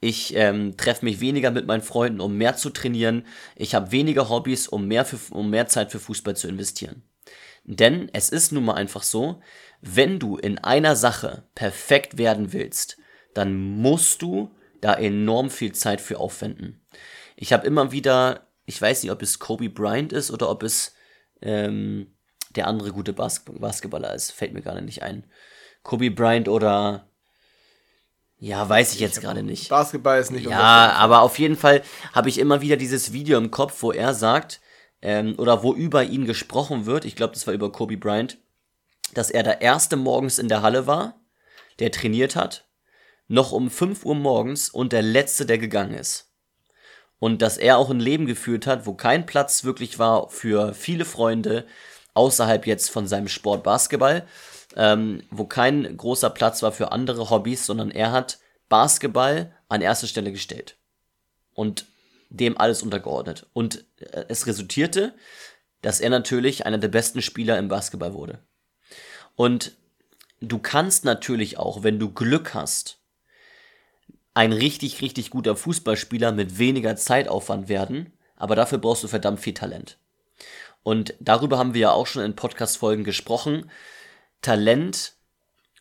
Ich 0.00 0.36
ähm, 0.36 0.76
treffe 0.76 1.04
mich 1.04 1.20
weniger 1.20 1.50
mit 1.50 1.66
meinen 1.66 1.82
Freunden, 1.82 2.20
um 2.20 2.36
mehr 2.36 2.56
zu 2.56 2.70
trainieren. 2.70 3.26
Ich 3.54 3.74
habe 3.74 3.92
weniger 3.92 4.28
Hobbys, 4.28 4.68
um 4.68 4.86
mehr, 4.86 5.04
für, 5.04 5.18
um 5.34 5.48
mehr 5.48 5.68
Zeit 5.68 5.90
für 5.90 5.98
Fußball 5.98 6.36
zu 6.36 6.48
investieren. 6.48 7.02
Denn 7.64 8.10
es 8.12 8.28
ist 8.28 8.52
nun 8.52 8.66
mal 8.66 8.74
einfach 8.74 9.02
so, 9.02 9.40
wenn 9.80 10.18
du 10.18 10.36
in 10.36 10.58
einer 10.58 10.94
Sache 10.94 11.48
perfekt 11.54 12.18
werden 12.18 12.52
willst, 12.52 12.98
dann 13.34 13.56
musst 13.56 14.20
du 14.22 14.54
da 14.80 14.94
enorm 14.94 15.50
viel 15.50 15.72
Zeit 15.72 16.00
für 16.00 16.18
aufwenden. 16.18 16.84
Ich 17.36 17.52
habe 17.52 17.66
immer 17.66 17.90
wieder, 17.90 18.48
ich 18.66 18.80
weiß 18.80 19.02
nicht, 19.02 19.12
ob 19.12 19.22
es 19.22 19.38
Kobe 19.38 19.70
Bryant 19.70 20.12
ist 20.12 20.30
oder 20.30 20.50
ob 20.50 20.62
es 20.62 20.94
ähm, 21.40 22.15
der 22.56 22.66
andere 22.66 22.92
gute 22.92 23.12
Bas 23.12 23.44
Basketballer 23.44 24.14
ist, 24.14 24.32
fällt 24.32 24.52
mir 24.52 24.62
gerade 24.62 24.82
nicht 24.82 25.02
ein. 25.02 25.24
Kobe 25.82 26.10
Bryant 26.10 26.48
oder 26.48 27.06
ja, 28.38 28.68
weiß 28.68 28.92
ich 28.94 29.00
jetzt 29.00 29.20
gerade 29.20 29.42
nicht. 29.42 29.68
Basketball 29.68 30.20
ist 30.20 30.30
nicht. 30.30 30.46
Ja, 30.46 30.92
aber 30.92 31.22
auf 31.22 31.38
jeden 31.38 31.56
Fall 31.56 31.82
habe 32.12 32.28
ich 32.28 32.38
immer 32.38 32.60
wieder 32.60 32.76
dieses 32.76 33.12
Video 33.12 33.38
im 33.38 33.50
Kopf, 33.50 33.82
wo 33.82 33.92
er 33.92 34.12
sagt, 34.12 34.60
ähm, 35.00 35.34
oder 35.38 35.62
wo 35.62 35.72
über 35.72 36.04
ihn 36.04 36.26
gesprochen 36.26 36.84
wird, 36.84 37.04
ich 37.04 37.16
glaube, 37.16 37.34
das 37.34 37.46
war 37.46 37.54
über 37.54 37.72
Kobe 37.72 37.96
Bryant, 37.96 38.38
dass 39.14 39.30
er 39.30 39.42
der 39.42 39.62
erste 39.62 39.96
morgens 39.96 40.38
in 40.38 40.48
der 40.48 40.62
Halle 40.62 40.86
war, 40.86 41.18
der 41.78 41.92
trainiert 41.92 42.36
hat, 42.36 42.66
noch 43.28 43.52
um 43.52 43.70
5 43.70 44.04
Uhr 44.04 44.14
morgens 44.14 44.68
und 44.68 44.92
der 44.92 45.02
letzte, 45.02 45.46
der 45.46 45.58
gegangen 45.58 45.94
ist. 45.94 46.30
Und 47.18 47.40
dass 47.40 47.56
er 47.56 47.78
auch 47.78 47.88
ein 47.88 48.00
Leben 48.00 48.26
geführt 48.26 48.66
hat, 48.66 48.84
wo 48.84 48.92
kein 48.92 49.24
Platz 49.24 49.64
wirklich 49.64 49.98
war 49.98 50.28
für 50.28 50.74
viele 50.74 51.06
Freunde, 51.06 51.66
außerhalb 52.16 52.66
jetzt 52.66 52.90
von 52.90 53.06
seinem 53.06 53.28
Sport 53.28 53.62
Basketball, 53.62 54.26
ähm, 54.76 55.22
wo 55.30 55.44
kein 55.44 55.96
großer 55.96 56.30
Platz 56.30 56.62
war 56.62 56.72
für 56.72 56.92
andere 56.92 57.30
Hobbys, 57.30 57.66
sondern 57.66 57.90
er 57.90 58.12
hat 58.12 58.38
Basketball 58.68 59.52
an 59.68 59.80
erste 59.80 60.06
Stelle 60.06 60.32
gestellt. 60.32 60.76
Und 61.54 61.86
dem 62.28 62.58
alles 62.58 62.82
untergeordnet. 62.82 63.46
Und 63.52 63.84
äh, 63.98 64.24
es 64.28 64.46
resultierte, 64.46 65.14
dass 65.82 66.00
er 66.00 66.10
natürlich 66.10 66.66
einer 66.66 66.78
der 66.78 66.88
besten 66.88 67.22
Spieler 67.22 67.58
im 67.58 67.68
Basketball 67.68 68.14
wurde. 68.14 68.40
Und 69.36 69.76
du 70.40 70.58
kannst 70.58 71.04
natürlich 71.04 71.58
auch, 71.58 71.82
wenn 71.82 71.98
du 71.98 72.10
Glück 72.12 72.54
hast, 72.54 72.98
ein 74.34 74.52
richtig, 74.52 75.00
richtig 75.00 75.30
guter 75.30 75.56
Fußballspieler 75.56 76.32
mit 76.32 76.58
weniger 76.58 76.96
Zeitaufwand 76.96 77.68
werden, 77.68 78.12
aber 78.36 78.54
dafür 78.54 78.78
brauchst 78.78 79.02
du 79.02 79.08
verdammt 79.08 79.40
viel 79.40 79.54
Talent. 79.54 79.98
Und 80.86 81.14
darüber 81.18 81.58
haben 81.58 81.74
wir 81.74 81.80
ja 81.80 81.90
auch 81.90 82.06
schon 82.06 82.22
in 82.22 82.36
Podcast-Folgen 82.36 83.02
gesprochen. 83.02 83.72
Talent 84.40 85.14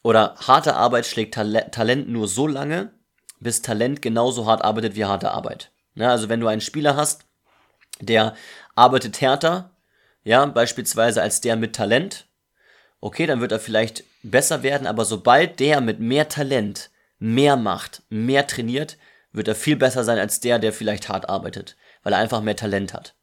oder 0.02 0.34
harte 0.48 0.76
Arbeit 0.76 1.06
schlägt 1.06 1.36
Talent 1.36 2.10
nur 2.10 2.28
so 2.28 2.48
lange, 2.48 2.92
bis 3.40 3.62
Talent 3.62 4.02
genauso 4.02 4.48
hart 4.48 4.64
arbeitet 4.64 4.96
wie 4.96 5.06
harte 5.06 5.30
Arbeit. 5.30 5.70
Ja, 5.94 6.10
also 6.10 6.28
wenn 6.28 6.40
du 6.40 6.48
einen 6.48 6.60
Spieler 6.60 6.96
hast, 6.96 7.26
der 8.02 8.34
arbeitet 8.74 9.22
härter, 9.22 9.76
ja, 10.24 10.44
beispielsweise 10.48 11.22
als 11.22 11.40
der 11.40 11.56
mit 11.56 11.76
Talent, 11.76 12.26
okay, 13.00 13.28
dann 13.28 13.42
wird 13.42 13.52
er 13.52 13.60
vielleicht 13.60 14.06
besser 14.24 14.64
werden, 14.64 14.88
aber 14.88 15.06
sobald 15.06 15.60
der 15.60 15.82
mit 15.82 16.00
mehr 16.00 16.30
Talent 16.30 16.90
mehr 17.20 17.58
macht, 17.58 18.02
mehr 18.10 18.48
trainiert, 18.48 18.98
wird 19.32 19.50
er 19.50 19.56
viel 19.56 19.76
besser 19.76 20.04
sein 20.04 20.18
als 20.18 20.40
der, 20.40 20.58
der 20.58 20.74
vielleicht 20.74 21.10
hart 21.10 21.30
arbeitet, 21.30 21.76
weil 22.02 22.14
er 22.14 22.20
einfach 22.20 22.42
mehr 22.42 22.56
Talent 22.56 22.92
hat. 22.96 23.15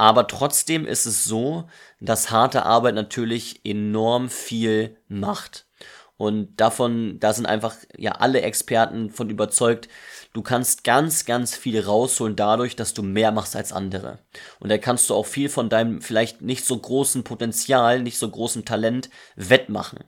Aber 0.00 0.26
trotzdem 0.26 0.86
ist 0.86 1.04
es 1.04 1.24
so, 1.24 1.68
dass 2.00 2.30
harte 2.30 2.64
Arbeit 2.64 2.94
natürlich 2.94 3.60
enorm 3.66 4.30
viel 4.30 4.96
macht. 5.08 5.66
Und 6.16 6.58
davon, 6.58 7.20
da 7.20 7.34
sind 7.34 7.44
einfach 7.44 7.76
ja 7.98 8.12
alle 8.12 8.40
Experten 8.40 9.10
von 9.10 9.28
überzeugt, 9.28 9.90
du 10.32 10.40
kannst 10.40 10.84
ganz, 10.84 11.26
ganz 11.26 11.54
viel 11.54 11.78
rausholen 11.78 12.34
dadurch, 12.34 12.76
dass 12.76 12.94
du 12.94 13.02
mehr 13.02 13.30
machst 13.30 13.54
als 13.54 13.74
andere. 13.74 14.20
Und 14.58 14.70
da 14.70 14.78
kannst 14.78 15.10
du 15.10 15.14
auch 15.14 15.26
viel 15.26 15.50
von 15.50 15.68
deinem 15.68 16.00
vielleicht 16.00 16.40
nicht 16.40 16.64
so 16.64 16.78
großen 16.78 17.22
Potenzial, 17.22 18.02
nicht 18.02 18.16
so 18.16 18.30
großen 18.30 18.64
Talent 18.64 19.10
wettmachen 19.36 19.98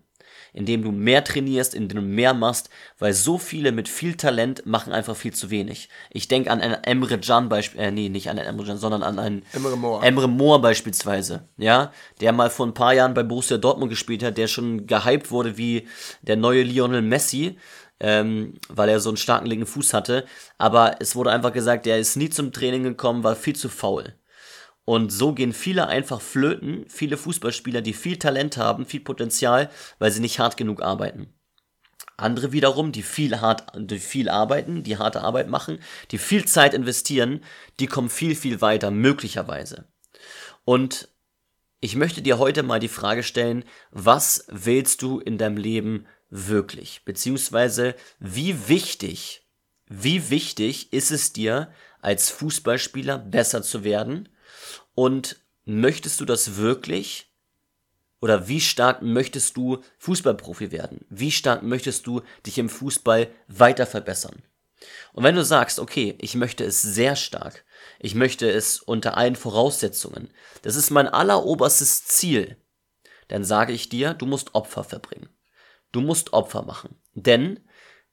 indem 0.53 0.83
du 0.83 0.93
mehr 0.93 1.25
trainierst, 1.25 1.75
indem 1.75 1.97
du 1.97 2.03
mehr 2.03 2.35
machst, 2.35 2.69
weil 2.99 3.13
so 3.13 3.39
viele 3.39 3.73
mit 3.73 3.89
viel 3.89 4.17
Talent 4.17 4.67
machen 4.67 4.93
einfach 4.93 5.17
viel 5.17 5.33
zu 5.33 5.51
wenig. 5.51 5.89
Ich 6.11 6.29
denke 6.29 6.51
an 6.51 6.61
einen 6.61 6.83
Emre 6.85 7.19
Can 7.19 7.49
Beispiel, 7.49 7.81
äh, 7.81 7.91
nee, 7.91 8.09
nicht 8.09 8.29
an 8.29 8.39
einen 8.39 8.49
Emre 8.49 8.67
Can, 8.67 8.79
sondern 8.79 9.03
an 9.03 9.19
einen 9.19 9.43
Emre 9.53 9.77
Moore. 9.77 10.05
Emre 10.05 10.29
Moore 10.29 10.61
beispielsweise, 10.61 11.49
ja, 11.57 11.93
der 12.21 12.33
mal 12.33 12.51
vor 12.51 12.67
ein 12.67 12.75
paar 12.75 12.95
Jahren 12.95 13.15
bei 13.15 13.23
Borussia 13.23 13.59
Dortmund 13.59 13.91
gespielt 13.91 14.23
hat, 14.23 14.39
der 14.39 14.47
schon 14.47 14.87
gehypt 14.87 15.31
wurde 15.31 15.57
wie 15.57 15.87
der 16.23 16.37
neue 16.37 16.63
Lionel 16.63 17.03
Messi, 17.03 17.57
ähm, 18.01 18.55
weil 18.69 18.89
er 18.89 19.01
so 19.01 19.11
einen 19.11 19.17
starken 19.17 19.47
linken 19.47 19.67
Fuß 19.67 19.95
hatte. 19.95 20.25
Aber 20.59 20.97
es 21.01 21.17
wurde 21.17 21.31
einfach 21.31 21.53
gesagt, 21.53 21.87
der 21.87 21.99
ist 21.99 22.17
nie 22.17 22.29
zum 22.29 22.53
Training 22.53 22.83
gekommen, 22.83 23.25
war 23.25 23.37
viel 23.37 23.55
zu 23.55 23.69
faul. 23.69 24.15
Und 24.85 25.13
so 25.13 25.33
gehen 25.33 25.53
viele 25.53 25.87
einfach 25.87 26.21
flöten, 26.21 26.85
viele 26.89 27.17
Fußballspieler, 27.17 27.83
die 27.83 27.93
viel 27.93 28.19
Talent 28.19 28.57
haben, 28.57 28.85
viel 28.85 29.01
Potenzial, 29.01 29.71
weil 29.99 30.11
sie 30.11 30.21
nicht 30.21 30.41
hart 30.41 30.57
genug 30.57 30.83
arbeiten. 30.83 31.33
Andere 32.17 32.53
wiederum, 32.53 32.93
die 32.93 33.03
viel 33.03 33.41
hart, 33.41 33.73
die 33.77 33.99
viel 33.99 34.29
arbeiten, 34.29 34.83
die 34.83 34.99
harte 34.99 35.23
Arbeit 35.23 35.49
machen, 35.49 35.79
die 36.11 36.19
viel 36.19 36.45
Zeit 36.45 36.75
investieren, 36.75 37.43
die 37.81 37.87
kommen 37.87 38.11
viel, 38.11 38.35
viel 38.35 38.61
weiter, 38.61 38.91
möglicherweise. 38.91 39.89
Und 40.65 41.09
ich 41.81 41.97
möchte 41.97 42.23
dir 42.23 42.39
heute 42.39 42.63
mal 42.63 42.79
die 42.79 42.89
Frage 42.89 43.23
stellen, 43.23 43.65
was 43.91 44.47
willst 44.49 45.03
du 45.03 45.19
in 45.19 45.39
deinem 45.39 45.57
Leben 45.57 46.07
wirklich? 46.31 47.05
Beziehungsweise, 47.05 47.97
wie 48.21 48.69
wichtig, 48.69 49.49
wie 49.89 50.31
wichtig 50.31 50.93
ist 50.93 51.11
es 51.11 51.33
dir, 51.33 51.73
als 52.01 52.31
Fußballspieler 52.31 53.19
besser 53.19 53.63
zu 53.63 53.85
werden? 53.85 54.29
Und 54.95 55.37
möchtest 55.65 56.21
du 56.21 56.25
das 56.25 56.57
wirklich? 56.57 57.29
Oder 58.21 58.47
wie 58.47 58.61
stark 58.61 59.03
möchtest 59.03 59.57
du 59.57 59.83
Fußballprofi 59.99 60.71
werden? 60.71 61.05
Wie 61.09 61.33
stark 61.33 61.63
möchtest 61.63 62.07
du 62.07 62.23
dich 62.47 62.59
im 62.59 62.69
Fußball 62.69 63.29
weiter 63.49 63.87
verbessern? 63.87 64.43
Und 65.13 65.25
wenn 65.25 65.35
du 65.35 65.45
sagst, 65.45 65.79
okay, 65.79 66.17
ich 66.21 66.35
möchte 66.35 66.65
es 66.65 66.83
sehr 66.83 67.17
stark, 67.17 67.65
ich 67.99 68.15
möchte 68.15 68.51
es 68.51 68.81
unter 68.81 69.17
allen 69.17 69.37
Voraussetzungen, 69.37 70.31
das 70.63 70.77
ist 70.77 70.91
mein 70.91 71.09
alleroberstes 71.09 72.05
Ziel, 72.05 72.57
dann 73.29 73.45
sage 73.45 73.73
ich 73.73 73.89
dir, 73.89 74.15
du 74.15 74.27
musst 74.27 74.55
Opfer 74.55 74.85
verbringen. 74.85 75.29
Du 75.91 76.01
musst 76.01 76.33
Opfer 76.33 76.63
machen. 76.63 76.97
Denn 77.15 77.61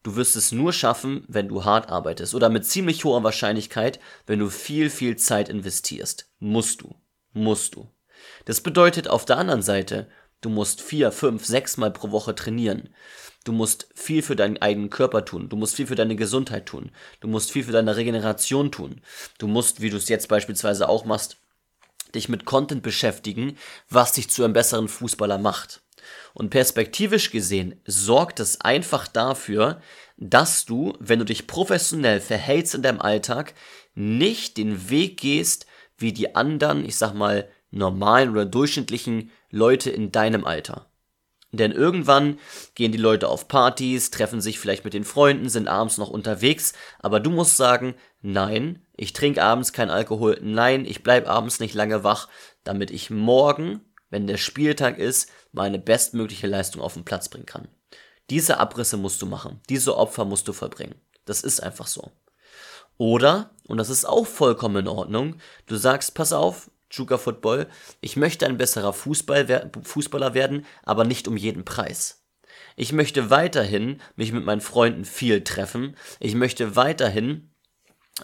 du 0.09 0.15
wirst 0.15 0.35
es 0.35 0.51
nur 0.51 0.73
schaffen, 0.73 1.23
wenn 1.27 1.47
du 1.47 1.65
hart 1.65 1.89
arbeitest 1.89 2.33
oder 2.33 2.49
mit 2.49 2.65
ziemlich 2.65 3.05
hoher 3.05 3.23
Wahrscheinlichkeit, 3.23 3.99
wenn 4.25 4.39
du 4.39 4.49
viel, 4.49 4.89
viel 4.89 5.17
Zeit 5.17 5.49
investierst. 5.49 6.31
Musst 6.39 6.81
du. 6.81 6.95
Musst 7.31 7.75
du. 7.75 7.91
Das 8.45 8.61
bedeutet 8.61 9.07
auf 9.07 9.25
der 9.25 9.37
anderen 9.37 9.61
Seite, 9.61 10.09
du 10.41 10.49
musst 10.49 10.81
vier, 10.81 11.11
fünf, 11.11 11.45
sechs 11.45 11.77
Mal 11.77 11.91
pro 11.91 12.09
Woche 12.09 12.33
trainieren. 12.33 12.89
Du 13.43 13.51
musst 13.51 13.87
viel 13.93 14.23
für 14.23 14.35
deinen 14.35 14.57
eigenen 14.57 14.89
Körper 14.89 15.25
tun. 15.25 15.47
Du 15.47 15.55
musst 15.55 15.75
viel 15.75 15.85
für 15.85 15.95
deine 15.95 16.15
Gesundheit 16.15 16.65
tun. 16.65 16.91
Du 17.19 17.27
musst 17.27 17.51
viel 17.51 17.63
für 17.63 17.71
deine 17.71 17.95
Regeneration 17.95 18.71
tun. 18.71 19.01
Du 19.37 19.47
musst, 19.47 19.79
wie 19.79 19.91
du 19.91 19.97
es 19.97 20.09
jetzt 20.09 20.27
beispielsweise 20.27 20.89
auch 20.89 21.05
machst, 21.05 21.37
dich 22.15 22.29
mit 22.29 22.45
Content 22.45 22.81
beschäftigen, 22.81 23.57
was 23.89 24.13
dich 24.13 24.31
zu 24.31 24.43
einem 24.43 24.53
besseren 24.53 24.87
Fußballer 24.87 25.37
macht. 25.37 25.83
Und 26.33 26.49
perspektivisch 26.49 27.31
gesehen 27.31 27.79
sorgt 27.85 28.39
es 28.39 28.61
einfach 28.61 29.07
dafür, 29.07 29.81
dass 30.17 30.65
du, 30.65 30.93
wenn 30.99 31.19
du 31.19 31.25
dich 31.25 31.47
professionell 31.47 32.19
verhältst 32.19 32.75
in 32.75 32.81
deinem 32.81 33.01
Alltag, 33.01 33.53
nicht 33.95 34.57
den 34.57 34.89
Weg 34.89 35.19
gehst, 35.19 35.65
wie 35.97 36.13
die 36.13 36.35
anderen, 36.35 36.85
ich 36.85 36.95
sag 36.95 37.13
mal, 37.13 37.49
normalen 37.71 38.31
oder 38.31 38.45
durchschnittlichen 38.45 39.31
Leute 39.49 39.89
in 39.89 40.11
deinem 40.11 40.45
Alter. 40.45 40.89
Denn 41.51 41.71
irgendwann 41.71 42.37
gehen 42.75 42.91
die 42.91 42.99
Leute 42.99 43.27
auf 43.27 43.47
Partys, 43.47 44.11
treffen 44.11 44.39
sich 44.39 44.59
vielleicht 44.59 44.85
mit 44.85 44.93
den 44.93 45.03
Freunden, 45.03 45.49
sind 45.49 45.67
abends 45.67 45.97
noch 45.97 46.09
unterwegs, 46.09 46.73
aber 46.99 47.19
du 47.19 47.31
musst 47.31 47.57
sagen, 47.57 47.95
nein, 48.21 48.85
ich 48.95 49.13
trinke 49.13 49.41
abends 49.41 49.73
kein 49.73 49.89
Alkohol, 49.89 50.39
nein, 50.43 50.85
ich 50.85 51.01
bleib 51.01 51.27
abends 51.27 51.59
nicht 51.59 51.73
lange 51.73 52.03
wach, 52.03 52.27
damit 52.63 52.91
ich 52.91 53.09
morgen, 53.09 53.81
wenn 54.09 54.27
der 54.27 54.37
Spieltag 54.37 54.97
ist, 54.97 55.29
meine 55.51 55.79
bestmögliche 55.79 56.47
Leistung 56.47 56.81
auf 56.81 56.93
den 56.93 57.05
Platz 57.05 57.29
bringen 57.29 57.45
kann. 57.45 57.67
Diese 58.29 58.59
Abrisse 58.59 58.97
musst 58.97 59.21
du 59.21 59.25
machen, 59.25 59.59
diese 59.69 59.97
Opfer 59.97 60.25
musst 60.25 60.47
du 60.47 60.53
vollbringen. 60.53 60.95
Das 61.25 61.41
ist 61.41 61.61
einfach 61.61 61.87
so. 61.87 62.11
Oder, 62.97 63.51
und 63.67 63.77
das 63.77 63.89
ist 63.89 64.05
auch 64.05 64.27
vollkommen 64.27 64.77
in 64.77 64.87
Ordnung, 64.87 65.37
du 65.67 65.75
sagst, 65.77 66.13
pass 66.15 66.33
auf, 66.33 66.69
Juka 66.91 67.17
Football, 67.17 67.67
ich 68.01 68.17
möchte 68.17 68.45
ein 68.45 68.57
besserer 68.57 68.93
Fußball, 68.93 69.71
Fußballer 69.83 70.33
werden, 70.33 70.65
aber 70.83 71.05
nicht 71.05 71.27
um 71.27 71.37
jeden 71.37 71.63
Preis. 71.63 72.25
Ich 72.75 72.91
möchte 72.91 73.29
weiterhin 73.29 74.01
mich 74.15 74.31
mit 74.31 74.45
meinen 74.45 74.61
Freunden 74.61 75.05
viel 75.05 75.43
treffen. 75.43 75.95
Ich 76.19 76.35
möchte 76.35 76.75
weiterhin 76.75 77.51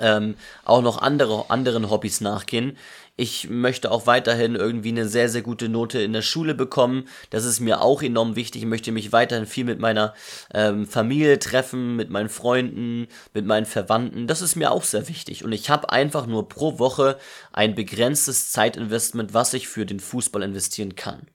ähm, 0.02 0.36
auch 0.64 0.82
noch 0.82 1.02
andere, 1.02 1.50
anderen 1.50 1.90
Hobbys 1.90 2.22
nachgehen. 2.22 2.78
Ich 3.18 3.50
möchte 3.50 3.92
auch 3.92 4.08
weiterhin 4.08 4.56
irgendwie 4.56 4.90
eine 4.90 5.08
sehr, 5.08 5.30
sehr 5.30 5.42
gute 5.42 5.70
Note 5.70 6.02
in 6.02 6.12
der 6.12 6.22
Schule 6.22 6.54
bekommen. 6.54 7.08
Das 7.30 7.46
ist 7.46 7.62
mir 7.62 7.82
auch 7.82 8.02
enorm 8.02 8.36
wichtig. 8.36 8.64
Ich 8.64 8.68
möchte 8.68 8.92
mich 8.92 9.14
weiterhin 9.14 9.46
viel 9.46 9.64
mit 9.64 9.80
meiner 9.80 10.14
ähm, 10.54 10.86
Familie 10.86 11.40
treffen, 11.40 11.96
mit 11.96 12.10
meinen 12.10 12.28
Freunden, 12.28 13.08
mit 13.34 13.46
meinen 13.46 13.66
Verwandten. 13.66 14.28
Das 14.28 14.42
ist 14.42 14.58
mir 14.58 14.72
auch 14.72 14.84
sehr 14.84 15.08
wichtig. 15.08 15.46
Und 15.46 15.54
ich 15.54 15.70
habe 15.70 15.92
einfach 15.92 16.28
nur 16.28 16.50
pro 16.50 16.78
Woche 16.78 17.18
ein 17.54 17.74
begrenztes 17.74 18.52
Zeitinvestment, 18.52 19.34
was 19.34 19.54
ich 19.54 19.70
für 19.70 19.86
den 19.86 20.02
Fußball 20.02 20.44
investieren 20.44 20.96
kann. 20.96 21.28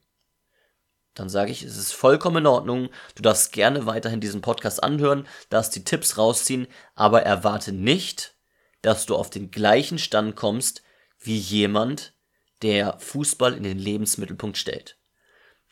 Dann 1.15 1.29
sage 1.29 1.51
ich, 1.51 1.63
es 1.63 1.77
ist 1.77 1.93
vollkommen 1.93 2.37
in 2.37 2.47
Ordnung. 2.47 2.89
Du 3.15 3.23
darfst 3.23 3.51
gerne 3.51 3.85
weiterhin 3.85 4.21
diesen 4.21 4.41
Podcast 4.41 4.83
anhören, 4.83 5.27
darfst 5.49 5.75
die 5.75 5.83
Tipps 5.83 6.17
rausziehen, 6.17 6.67
aber 6.95 7.23
erwarte 7.23 7.73
nicht, 7.73 8.35
dass 8.81 9.05
du 9.05 9.15
auf 9.15 9.29
den 9.29 9.51
gleichen 9.51 9.97
Stand 9.97 10.35
kommst, 10.35 10.81
wie 11.19 11.37
jemand, 11.37 12.13
der 12.61 12.97
Fußball 12.99 13.53
in 13.55 13.63
den 13.63 13.79
Lebensmittelpunkt 13.79 14.57
stellt. 14.57 14.97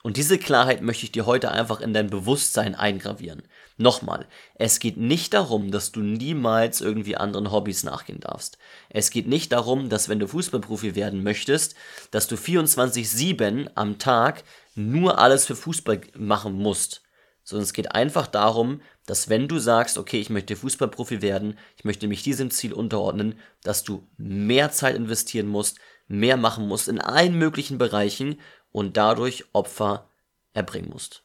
Und 0.01 0.15
diese 0.15 0.37
Klarheit 0.37 0.81
möchte 0.81 1.03
ich 1.03 1.11
dir 1.11 1.25
heute 1.25 1.51
einfach 1.51 1.81
in 1.81 1.93
dein 1.93 2.09
Bewusstsein 2.09 2.73
eingravieren. 2.73 3.43
Nochmal, 3.75 4.27
es 4.55 4.79
geht 4.79 4.95
nicht 4.95 5.33
darum, 5.33 5.71
dass 5.71 5.91
du 5.91 5.99
niemals 5.99 6.79
irgendwie 6.79 7.17
anderen 7.17 7.51
Hobbys 7.51 7.83
nachgehen 7.83 8.21
darfst. 8.21 8.57
Es 8.89 9.09
geht 9.09 9.27
nicht 9.27 9.51
darum, 9.51 9.89
dass 9.89 10.07
wenn 10.07 10.19
du 10.19 10.27
Fußballprofi 10.27 10.95
werden 10.95 11.21
möchtest, 11.21 11.75
dass 12.11 12.27
du 12.27 12.35
24-7 12.35 13.71
am 13.75 13.99
Tag 13.99 14.43
nur 14.73 15.19
alles 15.19 15.45
für 15.45 15.57
Fußball 15.57 15.99
machen 16.15 16.53
musst. 16.53 17.01
Sondern 17.49 17.63
es 17.63 17.73
geht 17.73 17.93
einfach 17.93 18.27
darum, 18.27 18.79
dass 19.07 19.27
wenn 19.27 19.47
du 19.47 19.57
sagst, 19.57 19.97
okay, 19.97 20.19
ich 20.19 20.29
möchte 20.29 20.55
Fußballprofi 20.55 21.23
werden, 21.23 21.57
ich 21.77 21.83
möchte 21.83 22.07
mich 22.07 22.21
diesem 22.21 22.51
Ziel 22.51 22.73
unterordnen, 22.73 23.39
dass 23.63 23.83
du 23.83 24.07
mehr 24.17 24.71
Zeit 24.71 24.95
investieren 24.95 25.47
musst, 25.47 25.79
mehr 26.07 26.37
machen 26.37 26.67
musst 26.67 26.87
in 26.87 27.01
allen 27.01 27.39
möglichen 27.39 27.79
Bereichen 27.79 28.39
und 28.71 28.97
dadurch 28.97 29.45
Opfer 29.51 30.07
erbringen 30.53 30.91
musst. 30.91 31.23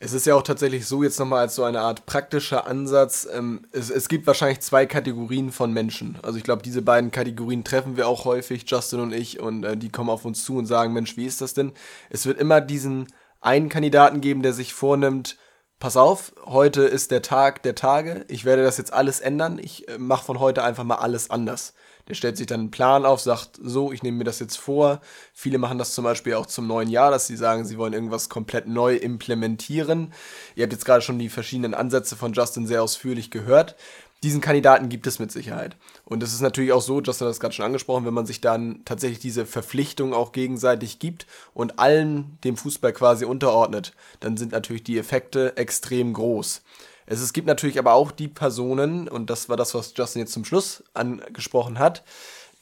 Es 0.00 0.12
ist 0.12 0.26
ja 0.26 0.34
auch 0.34 0.42
tatsächlich 0.42 0.84
so, 0.86 1.02
jetzt 1.02 1.18
nochmal 1.18 1.40
als 1.40 1.54
so 1.54 1.64
eine 1.64 1.80
Art 1.80 2.04
praktischer 2.04 2.66
Ansatz, 2.66 3.26
ähm, 3.32 3.66
es, 3.72 3.88
es 3.88 4.08
gibt 4.08 4.26
wahrscheinlich 4.26 4.60
zwei 4.60 4.84
Kategorien 4.84 5.50
von 5.50 5.72
Menschen. 5.72 6.18
Also 6.22 6.36
ich 6.36 6.44
glaube, 6.44 6.62
diese 6.62 6.82
beiden 6.82 7.10
Kategorien 7.10 7.64
treffen 7.64 7.96
wir 7.96 8.06
auch 8.06 8.26
häufig, 8.26 8.64
Justin 8.66 9.00
und 9.00 9.14
ich, 9.14 9.40
und 9.40 9.64
äh, 9.64 9.78
die 9.78 9.88
kommen 9.88 10.10
auf 10.10 10.26
uns 10.26 10.44
zu 10.44 10.58
und 10.58 10.66
sagen, 10.66 10.92
Mensch, 10.92 11.16
wie 11.16 11.24
ist 11.24 11.40
das 11.40 11.54
denn? 11.54 11.72
Es 12.10 12.26
wird 12.26 12.38
immer 12.38 12.60
diesen 12.60 13.06
einen 13.40 13.70
Kandidaten 13.70 14.20
geben, 14.20 14.42
der 14.42 14.52
sich 14.52 14.74
vornimmt, 14.74 15.38
pass 15.84 15.98
auf, 15.98 16.32
heute 16.46 16.84
ist 16.84 17.10
der 17.10 17.20
Tag 17.20 17.62
der 17.62 17.74
Tage, 17.74 18.24
ich 18.28 18.46
werde 18.46 18.62
das 18.62 18.78
jetzt 18.78 18.94
alles 18.94 19.20
ändern, 19.20 19.60
ich 19.62 19.86
äh, 19.86 19.98
mache 19.98 20.24
von 20.24 20.40
heute 20.40 20.64
einfach 20.64 20.82
mal 20.82 20.94
alles 20.94 21.28
anders. 21.28 21.74
Der 22.08 22.14
stellt 22.14 22.38
sich 22.38 22.46
dann 22.46 22.60
einen 22.60 22.70
Plan 22.70 23.04
auf, 23.04 23.20
sagt 23.20 23.60
so, 23.62 23.92
ich 23.92 24.02
nehme 24.02 24.16
mir 24.16 24.24
das 24.24 24.38
jetzt 24.38 24.56
vor. 24.56 25.02
Viele 25.34 25.58
machen 25.58 25.76
das 25.76 25.92
zum 25.92 26.04
Beispiel 26.04 26.34
auch 26.34 26.46
zum 26.46 26.66
neuen 26.66 26.88
Jahr, 26.88 27.10
dass 27.10 27.26
sie 27.26 27.36
sagen, 27.36 27.66
sie 27.66 27.76
wollen 27.76 27.92
irgendwas 27.92 28.30
komplett 28.30 28.66
neu 28.66 28.96
implementieren. 28.96 30.14
Ihr 30.54 30.62
habt 30.62 30.72
jetzt 30.72 30.86
gerade 30.86 31.02
schon 31.02 31.18
die 31.18 31.28
verschiedenen 31.28 31.74
Ansätze 31.74 32.16
von 32.16 32.32
Justin 32.32 32.66
sehr 32.66 32.82
ausführlich 32.82 33.30
gehört 33.30 33.76
diesen 34.24 34.40
Kandidaten 34.40 34.88
gibt 34.88 35.06
es 35.06 35.18
mit 35.18 35.30
Sicherheit. 35.30 35.76
Und 36.06 36.22
es 36.22 36.32
ist 36.32 36.40
natürlich 36.40 36.72
auch 36.72 36.80
so, 36.80 37.00
Justin 37.02 37.26
hat 37.26 37.32
das 37.32 37.40
gerade 37.40 37.54
schon 37.54 37.66
angesprochen, 37.66 38.06
wenn 38.06 38.14
man 38.14 38.24
sich 38.24 38.40
dann 38.40 38.80
tatsächlich 38.86 39.18
diese 39.18 39.44
Verpflichtung 39.44 40.14
auch 40.14 40.32
gegenseitig 40.32 40.98
gibt 40.98 41.26
und 41.52 41.78
allen 41.78 42.38
dem 42.42 42.56
Fußball 42.56 42.94
quasi 42.94 43.26
unterordnet, 43.26 43.92
dann 44.20 44.38
sind 44.38 44.52
natürlich 44.52 44.82
die 44.82 44.98
Effekte 44.98 45.56
extrem 45.58 46.14
groß. 46.14 46.62
Es, 47.04 47.20
es 47.20 47.34
gibt 47.34 47.46
natürlich 47.46 47.78
aber 47.78 47.92
auch 47.92 48.10
die 48.10 48.28
Personen, 48.28 49.08
und 49.08 49.28
das 49.28 49.50
war 49.50 49.58
das, 49.58 49.74
was 49.74 49.92
Justin 49.94 50.20
jetzt 50.20 50.32
zum 50.32 50.46
Schluss 50.46 50.82
angesprochen 50.94 51.78
hat, 51.78 52.02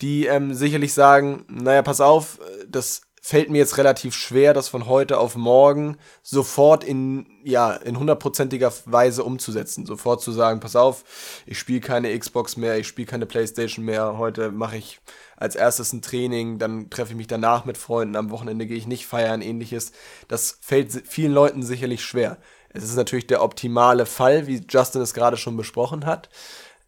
die 0.01 0.27
ähm, 0.27 0.55
sicherlich 0.55 0.93
sagen, 0.93 1.45
naja, 1.49 1.83
pass 1.83 2.01
auf, 2.01 2.41
das 2.69 3.03
fällt 3.25 3.51
mir 3.51 3.59
jetzt 3.59 3.79
relativ 3.79 4.17
schwer, 4.17 4.53
das 4.53 4.69
von 4.69 4.87
heute 4.87 5.19
auf 5.19 5.37
morgen 5.37 5.97
sofort 6.23 6.83
in, 6.83 7.27
ja, 7.45 7.73
in 7.73 7.97
hundertprozentiger 7.97 8.73
Weise 8.87 9.23
umzusetzen. 9.23 9.87
Sofort 9.87 10.21
zu 10.21 10.33
sagen, 10.33 10.59
pass 10.59 10.75
auf, 10.75 11.05
ich 11.47 11.57
spiele 11.57 11.81
keine 11.81 12.19
Xbox 12.19 12.57
mehr, 12.57 12.79
ich 12.79 12.89
spiele 12.89 13.07
keine 13.07 13.27
Playstation 13.27 13.85
mehr, 13.85 14.19
heute 14.19 14.51
mache 14.51 14.77
ich 14.77 15.01
als 15.37 15.55
erstes 15.55 15.93
ein 15.93 16.03
Training, 16.03 16.59
dann 16.59 16.91
treffe 16.91 17.13
ich 17.13 17.17
mich 17.17 17.29
danach 17.29 17.65
mit 17.65 17.79
Freunden, 17.79 18.17
am 18.17 18.31
Wochenende 18.31 18.67
gehe 18.67 18.77
ich 18.77 18.89
nicht 18.89 19.07
feiern, 19.07 19.41
ähnliches. 19.41 19.93
Das 20.27 20.59
fällt 20.61 20.91
vielen 21.07 21.33
Leuten 21.33 21.63
sicherlich 21.63 22.03
schwer. 22.03 22.39
Es 22.71 22.83
ist 22.83 22.97
natürlich 22.97 23.29
der 23.29 23.43
optimale 23.43 24.05
Fall, 24.05 24.49
wie 24.49 24.67
Justin 24.69 25.01
es 25.01 25.15
gerade 25.15 25.37
schon 25.37 25.57
besprochen 25.57 26.07
hat. 26.07 26.29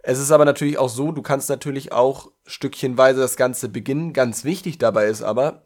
Es 0.03 0.19
ist 0.19 0.33
aber 0.33 0.45
natürlich 0.45 0.79
auch 0.79 0.89
so, 0.89 1.13
du 1.13 1.23
kannst 1.23 1.49
natürlich 1.49 1.93
auch 1.93 2.33
stückchenweise 2.45 3.21
das 3.21 3.37
Ganze 3.37 3.69
beginnen. 3.69 4.13
Ganz 4.13 4.43
wichtig 4.43 4.79
dabei 4.79 5.07
ist 5.07 5.23
aber, 5.23 5.63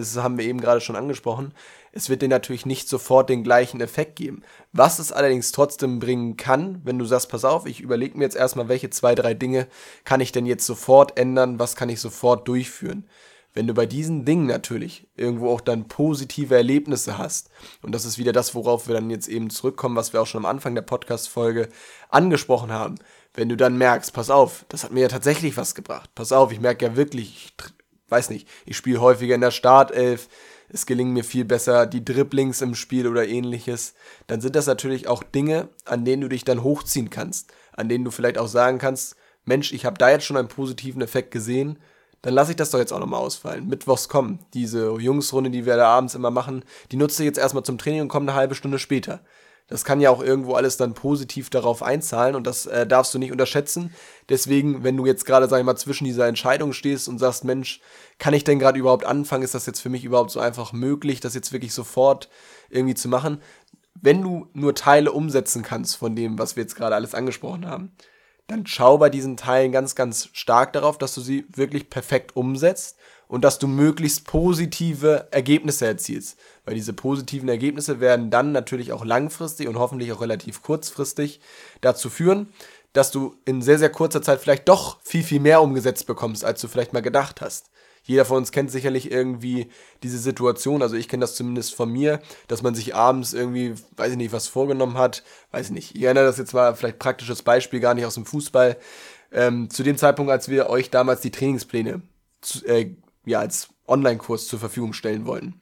das 0.00 0.16
haben 0.16 0.38
wir 0.38 0.44
eben 0.44 0.60
gerade 0.60 0.80
schon 0.80 0.96
angesprochen, 0.96 1.52
es 1.92 2.08
wird 2.08 2.22
dir 2.22 2.28
natürlich 2.28 2.66
nicht 2.66 2.88
sofort 2.88 3.28
den 3.28 3.44
gleichen 3.44 3.80
Effekt 3.80 4.16
geben. 4.16 4.42
Was 4.72 4.98
es 4.98 5.12
allerdings 5.12 5.52
trotzdem 5.52 6.00
bringen 6.00 6.36
kann, 6.36 6.80
wenn 6.84 6.98
du 6.98 7.04
sagst, 7.04 7.28
pass 7.28 7.44
auf, 7.44 7.66
ich 7.66 7.80
überlege 7.80 8.18
mir 8.18 8.24
jetzt 8.24 8.36
erstmal, 8.36 8.68
welche 8.68 8.90
zwei, 8.90 9.14
drei 9.14 9.34
Dinge 9.34 9.68
kann 10.04 10.20
ich 10.20 10.32
denn 10.32 10.46
jetzt 10.46 10.66
sofort 10.66 11.16
ändern, 11.16 11.58
was 11.58 11.76
kann 11.76 11.88
ich 11.88 12.00
sofort 12.00 12.48
durchführen. 12.48 13.06
Wenn 13.52 13.68
du 13.68 13.74
bei 13.74 13.86
diesen 13.86 14.24
Dingen 14.24 14.46
natürlich 14.46 15.06
irgendwo 15.14 15.50
auch 15.50 15.60
dann 15.60 15.86
positive 15.86 16.56
Erlebnisse 16.56 17.16
hast, 17.16 17.50
und 17.82 17.94
das 17.94 18.04
ist 18.04 18.18
wieder 18.18 18.32
das, 18.32 18.56
worauf 18.56 18.88
wir 18.88 18.94
dann 18.96 19.10
jetzt 19.10 19.28
eben 19.28 19.48
zurückkommen, 19.48 19.94
was 19.94 20.12
wir 20.12 20.20
auch 20.20 20.26
schon 20.26 20.44
am 20.44 20.50
Anfang 20.50 20.74
der 20.74 20.82
Podcast-Folge 20.82 21.68
angesprochen 22.08 22.72
haben. 22.72 22.96
Wenn 23.32 23.48
du 23.48 23.56
dann 23.56 23.78
merkst, 23.78 24.12
pass 24.12 24.30
auf, 24.30 24.64
das 24.68 24.82
hat 24.82 24.90
mir 24.90 25.02
ja 25.02 25.08
tatsächlich 25.08 25.56
was 25.56 25.76
gebracht. 25.76 26.10
Pass 26.16 26.32
auf, 26.32 26.50
ich 26.50 26.60
merke 26.60 26.84
ja 26.84 26.96
wirklich, 26.96 27.52
ich 27.58 27.74
weiß 28.08 28.30
nicht, 28.30 28.48
ich 28.66 28.76
spiele 28.76 29.00
häufiger 29.00 29.34
in 29.34 29.40
der 29.40 29.50
Startelf, 29.50 30.28
es 30.68 30.86
gelingen 30.86 31.12
mir 31.12 31.24
viel 31.24 31.44
besser 31.44 31.86
die 31.86 32.04
Dribblings 32.04 32.60
im 32.60 32.74
Spiel 32.74 33.06
oder 33.06 33.26
ähnliches, 33.26 33.94
dann 34.26 34.40
sind 34.40 34.56
das 34.56 34.66
natürlich 34.66 35.08
auch 35.08 35.22
Dinge, 35.22 35.68
an 35.84 36.04
denen 36.04 36.22
du 36.22 36.28
dich 36.28 36.44
dann 36.44 36.62
hochziehen 36.62 37.10
kannst, 37.10 37.52
an 37.72 37.88
denen 37.88 38.04
du 38.04 38.10
vielleicht 38.10 38.38
auch 38.38 38.48
sagen 38.48 38.78
kannst, 38.78 39.16
Mensch, 39.44 39.72
ich 39.72 39.84
habe 39.84 39.98
da 39.98 40.10
jetzt 40.10 40.24
schon 40.24 40.36
einen 40.36 40.48
positiven 40.48 41.02
Effekt 41.02 41.30
gesehen, 41.30 41.78
dann 42.22 42.32
lasse 42.32 42.52
ich 42.52 42.56
das 42.56 42.70
doch 42.70 42.78
jetzt 42.78 42.92
auch 42.92 43.00
nochmal 43.00 43.20
ausfallen. 43.20 43.68
Mittwochs 43.68 44.08
kommen, 44.08 44.38
diese 44.54 44.94
Jungsrunde, 44.98 45.50
die 45.50 45.66
wir 45.66 45.76
da 45.76 45.88
abends 45.88 46.14
immer 46.14 46.30
machen, 46.30 46.64
die 46.90 46.96
nutze 46.96 47.22
ich 47.22 47.26
jetzt 47.26 47.38
erstmal 47.38 47.64
zum 47.64 47.76
Training 47.76 48.00
und 48.00 48.08
komme 48.08 48.30
eine 48.30 48.38
halbe 48.38 48.54
Stunde 48.54 48.78
später. 48.78 49.20
Das 49.66 49.84
kann 49.84 50.00
ja 50.00 50.10
auch 50.10 50.22
irgendwo 50.22 50.54
alles 50.54 50.76
dann 50.76 50.92
positiv 50.92 51.48
darauf 51.48 51.82
einzahlen 51.82 52.34
und 52.34 52.46
das 52.46 52.66
äh, 52.66 52.86
darfst 52.86 53.14
du 53.14 53.18
nicht 53.18 53.32
unterschätzen. 53.32 53.94
Deswegen, 54.28 54.84
wenn 54.84 54.96
du 54.96 55.06
jetzt 55.06 55.24
gerade, 55.24 55.48
sag 55.48 55.58
ich 55.58 55.64
mal, 55.64 55.76
zwischen 55.76 56.04
dieser 56.04 56.26
Entscheidung 56.26 56.74
stehst 56.74 57.08
und 57.08 57.18
sagst, 57.18 57.44
Mensch, 57.44 57.80
kann 58.18 58.34
ich 58.34 58.44
denn 58.44 58.58
gerade 58.58 58.78
überhaupt 58.78 59.06
anfangen? 59.06 59.42
Ist 59.42 59.54
das 59.54 59.64
jetzt 59.64 59.80
für 59.80 59.88
mich 59.88 60.04
überhaupt 60.04 60.30
so 60.30 60.40
einfach 60.40 60.72
möglich, 60.72 61.20
das 61.20 61.34
jetzt 61.34 61.52
wirklich 61.52 61.72
sofort 61.72 62.28
irgendwie 62.68 62.94
zu 62.94 63.08
machen? 63.08 63.40
Wenn 63.94 64.20
du 64.20 64.48
nur 64.52 64.74
Teile 64.74 65.12
umsetzen 65.12 65.62
kannst 65.62 65.96
von 65.96 66.14
dem, 66.14 66.38
was 66.38 66.56
wir 66.56 66.62
jetzt 66.62 66.76
gerade 66.76 66.94
alles 66.94 67.14
angesprochen 67.14 67.66
haben, 67.66 67.92
dann 68.46 68.66
schau 68.66 68.98
bei 68.98 69.10
diesen 69.10 69.36
Teilen 69.36 69.72
ganz, 69.72 69.94
ganz 69.94 70.28
stark 70.32 70.72
darauf, 70.72 70.98
dass 70.98 71.14
du 71.14 71.20
sie 71.20 71.46
wirklich 71.54 71.88
perfekt 71.88 72.36
umsetzt 72.36 72.96
und 73.26 73.42
dass 73.42 73.58
du 73.58 73.66
möglichst 73.66 74.26
positive 74.26 75.28
Ergebnisse 75.30 75.86
erzielst. 75.86 76.38
Weil 76.64 76.74
diese 76.74 76.92
positiven 76.92 77.48
Ergebnisse 77.48 78.00
werden 78.00 78.30
dann 78.30 78.52
natürlich 78.52 78.92
auch 78.92 79.04
langfristig 79.04 79.66
und 79.66 79.78
hoffentlich 79.78 80.12
auch 80.12 80.20
relativ 80.20 80.62
kurzfristig 80.62 81.40
dazu 81.80 82.10
führen, 82.10 82.52
dass 82.92 83.10
du 83.10 83.36
in 83.44 83.62
sehr, 83.62 83.78
sehr 83.78 83.90
kurzer 83.90 84.22
Zeit 84.22 84.40
vielleicht 84.40 84.68
doch 84.68 84.98
viel, 85.02 85.24
viel 85.24 85.40
mehr 85.40 85.62
umgesetzt 85.62 86.06
bekommst, 86.06 86.44
als 86.44 86.60
du 86.60 86.68
vielleicht 86.68 86.92
mal 86.92 87.02
gedacht 87.02 87.40
hast. 87.40 87.70
Jeder 88.04 88.24
von 88.24 88.36
uns 88.36 88.52
kennt 88.52 88.70
sicherlich 88.70 89.10
irgendwie 89.10 89.68
diese 90.02 90.18
Situation, 90.18 90.82
also 90.82 90.94
ich 90.94 91.08
kenne 91.08 91.22
das 91.22 91.34
zumindest 91.34 91.74
von 91.74 91.90
mir, 91.90 92.20
dass 92.48 92.62
man 92.62 92.74
sich 92.74 92.94
abends 92.94 93.32
irgendwie, 93.32 93.74
weiß 93.96 94.12
ich 94.12 94.18
nicht, 94.18 94.32
was 94.32 94.46
vorgenommen 94.46 94.98
hat, 94.98 95.24
weiß 95.52 95.66
ich 95.66 95.72
nicht. 95.72 95.96
Ich 95.96 96.02
erinnere 96.02 96.26
das 96.26 96.38
jetzt 96.38 96.52
mal, 96.52 96.76
vielleicht 96.76 96.98
praktisches 96.98 97.42
Beispiel, 97.42 97.80
gar 97.80 97.94
nicht 97.94 98.04
aus 98.04 98.14
dem 98.14 98.26
Fußball. 98.26 98.76
Ähm, 99.32 99.70
zu 99.70 99.82
dem 99.82 99.96
Zeitpunkt, 99.96 100.30
als 100.30 100.48
wir 100.48 100.68
euch 100.68 100.90
damals 100.90 101.22
die 101.22 101.30
Trainingspläne 101.30 102.02
zu, 102.42 102.64
äh, 102.66 102.94
ja, 103.24 103.40
als 103.40 103.68
Online-Kurs 103.88 104.46
zur 104.48 104.58
Verfügung 104.58 104.92
stellen 104.92 105.26
wollten. 105.26 105.60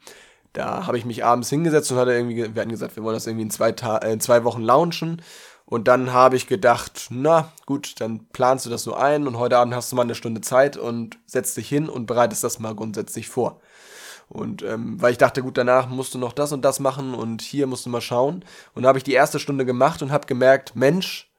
Da 0.53 0.87
habe 0.87 0.99
ich 0.99 1.05
mich 1.05 1.25
abends 1.25 1.49
hingesetzt 1.49 1.91
und 1.93 1.99
hatte 1.99 2.13
irgendwie, 2.13 2.55
wir 2.55 2.61
hatten 2.61 2.71
gesagt, 2.71 2.97
wir 2.97 3.03
wollen 3.03 3.15
das 3.15 3.27
irgendwie 3.27 3.45
in 3.45 3.51
zwei, 3.51 3.73
Ta 3.73 3.99
äh, 3.99 4.19
zwei 4.19 4.45
Wochen 4.45 4.63
launchen. 4.63 5.23
Und 5.65 5.89
dann 5.89 6.13
habe 6.13 6.37
ich 6.37 6.47
gedacht, 6.47 7.07
na 7.11 7.53
gut, 7.67 8.01
dann 8.01 8.27
planst 8.33 8.67
du 8.67 8.71
das 8.71 8.83
so 8.83 8.95
ein 8.95 9.27
und 9.27 9.39
heute 9.39 9.57
Abend 9.57 9.75
hast 9.75 9.91
du 9.91 9.97
mal 9.97 10.03
eine 10.03 10.15
Stunde 10.15 10.41
Zeit 10.41 10.77
und 10.77 11.19
setzt 11.27 11.57
dich 11.57 11.69
hin 11.69 11.89
und 11.89 12.07
bereitest 12.07 12.45
das 12.45 12.59
mal 12.59 12.75
grundsätzlich 12.75 13.29
vor. 13.29 13.61
Und 14.29 14.63
ähm, 14.63 15.01
weil 15.01 15.13
ich 15.13 15.19
dachte, 15.19 15.43
gut, 15.43 15.59
danach 15.59 15.89
musst 15.89 16.15
du 16.15 16.19
noch 16.19 16.33
das 16.33 16.53
und 16.53 16.65
das 16.65 16.81
machen 16.81 17.15
und 17.15 17.43
hier 17.43 17.67
musst 17.67 17.85
du 17.85 17.91
mal 17.91 18.01
schauen. 18.01 18.45
Und 18.75 18.83
da 18.83 18.89
habe 18.89 18.99
ich 18.99 19.05
die 19.05 19.13
erste 19.13 19.39
Stunde 19.39 19.65
gemacht 19.65 20.03
und 20.03 20.11
habe 20.11 20.27
gemerkt, 20.27 20.75
Mensch, 20.75 21.31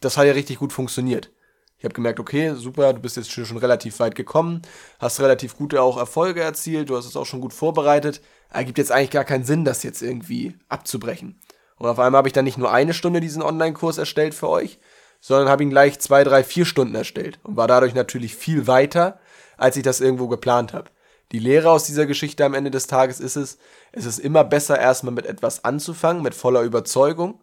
das 0.00 0.16
hat 0.16 0.26
ja 0.26 0.32
richtig 0.32 0.58
gut 0.58 0.72
funktioniert. 0.72 1.30
Ich 1.78 1.84
habe 1.84 1.94
gemerkt, 1.94 2.18
okay, 2.18 2.54
super, 2.54 2.92
du 2.92 3.00
bist 3.00 3.16
jetzt 3.16 3.30
schon 3.30 3.58
relativ 3.58 4.00
weit 4.00 4.14
gekommen, 4.14 4.62
hast 4.98 5.20
relativ 5.20 5.56
gute 5.56 5.82
auch 5.82 5.98
Erfolge 5.98 6.40
erzielt, 6.40 6.88
du 6.88 6.96
hast 6.96 7.06
es 7.06 7.14
auch 7.14 7.26
schon 7.26 7.40
gut 7.40 7.52
vorbereitet. 7.52 8.20
Ergibt 8.50 8.78
jetzt 8.78 8.90
eigentlich 8.90 9.10
gar 9.10 9.24
keinen 9.24 9.44
Sinn, 9.44 9.64
das 9.64 9.82
jetzt 9.82 10.00
irgendwie 10.00 10.56
abzubrechen. 10.68 11.40
Und 11.78 11.88
auf 11.88 11.98
einmal 11.98 12.18
habe 12.18 12.28
ich 12.28 12.32
dann 12.32 12.44
nicht 12.44 12.58
nur 12.58 12.72
eine 12.72 12.94
Stunde 12.94 13.20
diesen 13.20 13.42
Online-Kurs 13.42 13.98
erstellt 13.98 14.34
für 14.34 14.48
euch, 14.48 14.78
sondern 15.20 15.48
habe 15.48 15.62
ihn 15.62 15.70
gleich 15.70 15.98
zwei, 16.00 16.22
drei, 16.24 16.44
vier 16.44 16.66
Stunden 16.66 16.94
erstellt 16.94 17.38
und 17.42 17.56
war 17.56 17.66
dadurch 17.66 17.94
natürlich 17.94 18.36
viel 18.36 18.66
weiter, 18.66 19.18
als 19.56 19.76
ich 19.76 19.82
das 19.82 20.00
irgendwo 20.00 20.28
geplant 20.28 20.72
habe. 20.72 20.90
Die 21.32 21.38
Lehre 21.38 21.70
aus 21.70 21.84
dieser 21.84 22.06
Geschichte 22.06 22.44
am 22.44 22.54
Ende 22.54 22.70
des 22.70 22.86
Tages 22.86 23.20
ist 23.20 23.36
es, 23.36 23.58
es 23.92 24.04
ist 24.04 24.18
immer 24.18 24.44
besser, 24.44 24.78
erstmal 24.78 25.14
mit 25.14 25.26
etwas 25.26 25.64
anzufangen, 25.64 26.22
mit 26.22 26.34
voller 26.34 26.62
Überzeugung 26.62 27.40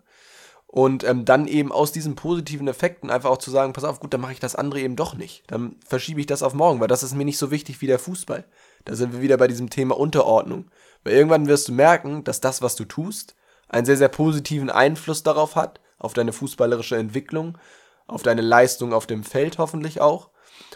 und 0.72 1.04
ähm, 1.04 1.26
dann 1.26 1.48
eben 1.48 1.74
aus 1.74 1.92
diesen 1.92 2.16
positiven 2.16 2.70
Effekten 2.70 3.10
einfach 3.10 3.30
auch 3.30 3.38
zu 3.38 3.52
sagen, 3.52 3.74
pass 3.74 3.84
auf, 3.84 4.00
gut, 4.00 4.14
dann 4.14 4.22
mache 4.22 4.32
ich 4.32 4.40
das 4.40 4.56
andere 4.56 4.80
eben 4.80 4.96
doch 4.96 5.16
nicht. 5.16 5.44
Dann 5.48 5.76
verschiebe 5.86 6.22
ich 6.22 6.28
das 6.28 6.44
auf 6.44 6.54
morgen, 6.54 6.80
weil 6.80 6.88
das 6.88 7.04
ist 7.04 7.14
mir 7.14 7.26
nicht 7.26 7.38
so 7.38 7.52
wichtig 7.52 7.82
wie 7.82 7.88
der 7.88 8.00
Fußball. 8.00 8.46
Da 8.86 8.96
sind 8.96 9.12
wir 9.12 9.22
wieder 9.22 9.36
bei 9.36 9.48
diesem 9.48 9.70
Thema 9.70 9.98
Unterordnung. 9.98 10.72
Weil 11.04 11.14
irgendwann 11.14 11.48
wirst 11.48 11.68
du 11.68 11.74
merken, 11.74 12.24
dass 12.24 12.40
das, 12.40 12.62
was 12.62 12.78
du 12.78 12.86
tust, 12.86 13.36
einen 13.72 13.86
sehr, 13.86 13.98
sehr 13.98 14.10
positiven 14.10 14.70
Einfluss 14.70 15.24
darauf 15.24 15.56
hat, 15.56 15.80
auf 15.98 16.14
deine 16.14 16.34
fußballerische 16.34 16.98
Entwicklung, 16.98 17.58
auf 18.06 18.22
deine 18.22 18.42
Leistung 18.42 18.94
auf 18.94 19.08
dem 19.08 19.24
Feld 19.24 19.58
hoffentlich 19.58 20.02
auch. 20.02 20.30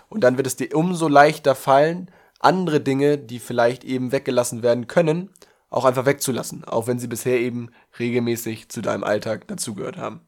Und 0.10 0.24
dann 0.24 0.38
wird 0.38 0.48
es 0.48 0.56
dir 0.56 0.76
umso 0.76 1.08
leichter 1.08 1.56
fallen, 1.56 2.10
andere 2.40 2.80
Dinge, 2.80 3.18
die 3.18 3.40
vielleicht 3.40 3.84
eben 3.84 4.12
weggelassen 4.12 4.64
werden 4.64 4.88
können, 4.88 5.30
auch 5.70 5.84
einfach 5.84 6.06
wegzulassen, 6.06 6.64
auch 6.64 6.88
wenn 6.88 7.00
sie 7.00 7.08
bisher 7.08 7.40
eben 7.40 7.70
regelmäßig 8.00 8.70
zu 8.70 8.82
deinem 8.82 9.04
Alltag 9.04 9.48
dazugehört 9.48 9.98
haben. 9.98 10.22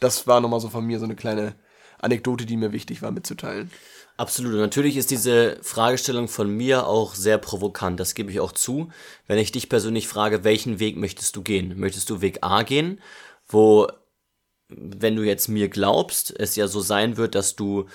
Das 0.00 0.26
war 0.26 0.40
nochmal 0.40 0.60
so 0.60 0.70
von 0.70 0.84
mir 0.84 0.98
so 0.98 1.04
eine 1.04 1.16
kleine 1.16 1.54
Anekdote, 2.00 2.44
die 2.44 2.56
mir 2.56 2.72
wichtig 2.72 3.02
war 3.02 3.12
mitzuteilen. 3.12 3.70
Absolut. 4.16 4.52
Und 4.52 4.60
natürlich 4.60 4.96
ist 4.96 5.10
diese 5.10 5.58
Fragestellung 5.62 6.28
von 6.28 6.48
mir 6.48 6.86
auch 6.86 7.16
sehr 7.16 7.36
provokant. 7.38 7.98
Das 7.98 8.14
gebe 8.14 8.30
ich 8.30 8.38
auch 8.38 8.52
zu. 8.52 8.90
Wenn 9.26 9.38
ich 9.38 9.50
dich 9.50 9.68
persönlich 9.68 10.06
frage, 10.06 10.44
welchen 10.44 10.78
Weg 10.78 10.96
möchtest 10.96 11.34
du 11.34 11.42
gehen? 11.42 11.78
Möchtest 11.78 12.10
du 12.10 12.20
Weg 12.20 12.38
A 12.42 12.62
gehen, 12.62 13.00
wo, 13.48 13.88
wenn 14.68 15.16
du 15.16 15.22
jetzt 15.24 15.48
mir 15.48 15.68
glaubst, 15.68 16.32
es 16.38 16.54
ja 16.54 16.68
so 16.68 16.80
sein 16.80 17.16
wird, 17.16 17.34
dass 17.34 17.56
du 17.56 17.86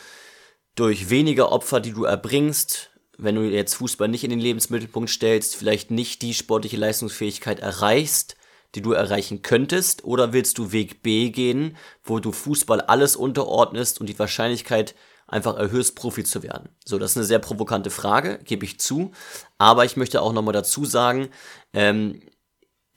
durch 0.75 1.09
weniger 1.09 1.53
Opfer, 1.53 1.79
die 1.79 1.93
du 1.93 2.03
erbringst, 2.03 2.91
wenn 3.17 3.35
du 3.35 3.43
jetzt 3.43 3.75
Fußball 3.75 4.09
nicht 4.09 4.25
in 4.25 4.29
den 4.29 4.39
Lebensmittelpunkt 4.39 5.09
stellst, 5.09 5.55
vielleicht 5.55 5.89
nicht 5.89 6.21
die 6.21 6.33
sportliche 6.33 6.77
Leistungsfähigkeit 6.77 7.61
erreichst, 7.61 8.35
die 8.75 8.81
du 8.81 8.91
erreichen 8.91 9.41
könntest? 9.41 10.03
Oder 10.03 10.33
willst 10.33 10.57
du 10.57 10.73
Weg 10.73 11.01
B 11.01 11.29
gehen, 11.29 11.77
wo 12.03 12.19
du 12.19 12.33
Fußball 12.33 12.81
alles 12.81 13.15
unterordnest 13.15 14.01
und 14.01 14.07
die 14.07 14.19
Wahrscheinlichkeit 14.19 14.95
einfach 15.29 15.57
erhöhst, 15.57 15.95
Profi 15.95 16.23
zu 16.23 16.43
werden? 16.43 16.69
So, 16.85 16.97
das 16.97 17.11
ist 17.11 17.17
eine 17.17 17.25
sehr 17.25 17.39
provokante 17.39 17.89
Frage, 17.89 18.39
gebe 18.43 18.65
ich 18.65 18.79
zu. 18.79 19.11
Aber 19.57 19.85
ich 19.85 19.97
möchte 19.97 20.21
auch 20.21 20.33
nochmal 20.33 20.53
dazu 20.53 20.85
sagen, 20.85 21.29
ähm, 21.73 22.21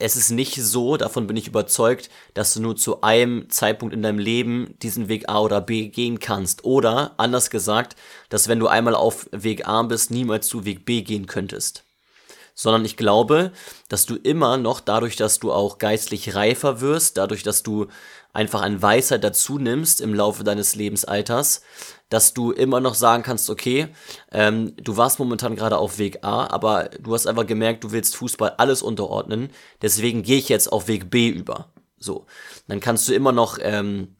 es 0.03 0.17
ist 0.17 0.31
nicht 0.31 0.57
so, 0.57 0.97
davon 0.97 1.29
bin 1.29 1.37
ich 1.37 1.47
überzeugt, 1.47 2.11
dass 2.35 2.53
du 2.55 2.61
nur 2.61 2.77
zu 2.77 3.03
einem 3.03 3.49
Zeitpunkt 3.51 3.95
in 3.95 4.03
deinem 4.03 4.19
Leben 4.19 4.75
diesen 4.83 5.09
Weg 5.09 5.29
A 5.29 5.41
oder 5.41 5.61
B 5.61 5.89
gehen 5.89 6.19
kannst. 6.19 6.65
Oder 6.65 7.15
anders 7.19 7.51
gesagt, 7.51 7.95
dass 8.29 8.49
wenn 8.49 8.59
du 8.59 8.67
einmal 8.67 8.97
auf 8.97 9.29
Weg 9.31 9.69
A 9.69 9.83
bist, 9.83 10.11
niemals 10.11 10.49
zu 10.49 10.65
Weg 10.65 10.85
B 10.85 11.03
gehen 11.03 11.27
könntest. 11.27 11.85
Sondern 12.55 12.85
ich 12.85 12.97
glaube, 12.97 13.53
dass 13.89 14.05
du 14.05 14.17
immer 14.17 14.57
noch 14.57 14.81
dadurch, 14.81 15.15
dass 15.15 15.39
du 15.39 15.53
auch 15.53 15.79
geistlich 15.79 16.35
reifer 16.35 16.81
wirst, 16.81 17.17
dadurch, 17.17 17.45
dass 17.45 17.63
du 17.63 17.87
einfach 18.33 18.63
an 18.63 18.83
Weisheit 18.83 19.23
dazu 19.23 19.59
nimmst 19.59 20.01
im 20.01 20.15
Laufe 20.15 20.43
deines 20.43 20.75
Lebensalters, 20.75 21.63
dass 22.13 22.35
du 22.35 22.53
immer 22.53 22.81
noch 22.81 22.95
sagen 22.95 23.23
kannst, 23.23 23.49
okay, 23.49 23.89
ähm, 24.31 24.75
du 24.77 24.99
warst 24.99 25.19
momentan 25.19 25.57
gerade 25.57 25.79
auf 25.79 25.97
Weg 25.97 26.23
A, 26.23 26.47
aber 26.47 26.91
du 27.01 27.15
hast 27.15 27.27
einfach 27.27 27.47
gemerkt, 27.47 27.85
du 27.85 27.93
willst 27.93 28.17
Fußball 28.17 28.51
alles 28.59 28.83
unterordnen, 28.83 29.49
deswegen 29.81 30.23
gehe 30.23 30.37
ich 30.37 30.51
jetzt 30.51 30.71
auf 30.71 30.89
Weg 30.89 31.11
B 31.11 31.29
über. 31.29 31.73
So, 31.99 32.27
dann 32.69 32.81
kannst 32.81 33.09
du 33.09 33.15
immer 33.15 33.33
noch 33.33 33.59
ähm, 33.63 34.17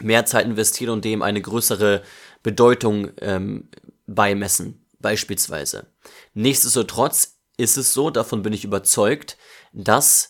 mehr 0.00 0.26
Zeit 0.26 0.44
investieren 0.44 0.90
und 0.90 1.04
dem 1.04 1.22
eine 1.22 1.40
größere 1.40 2.02
Bedeutung 2.42 3.12
ähm, 3.22 3.70
beimessen, 4.06 4.86
beispielsweise. 4.98 5.86
Nichtsdestotrotz 6.34 7.38
ist 7.56 7.78
es 7.78 7.94
so, 7.94 8.10
davon 8.10 8.42
bin 8.42 8.52
ich 8.52 8.64
überzeugt, 8.64 9.38
dass 9.72 10.29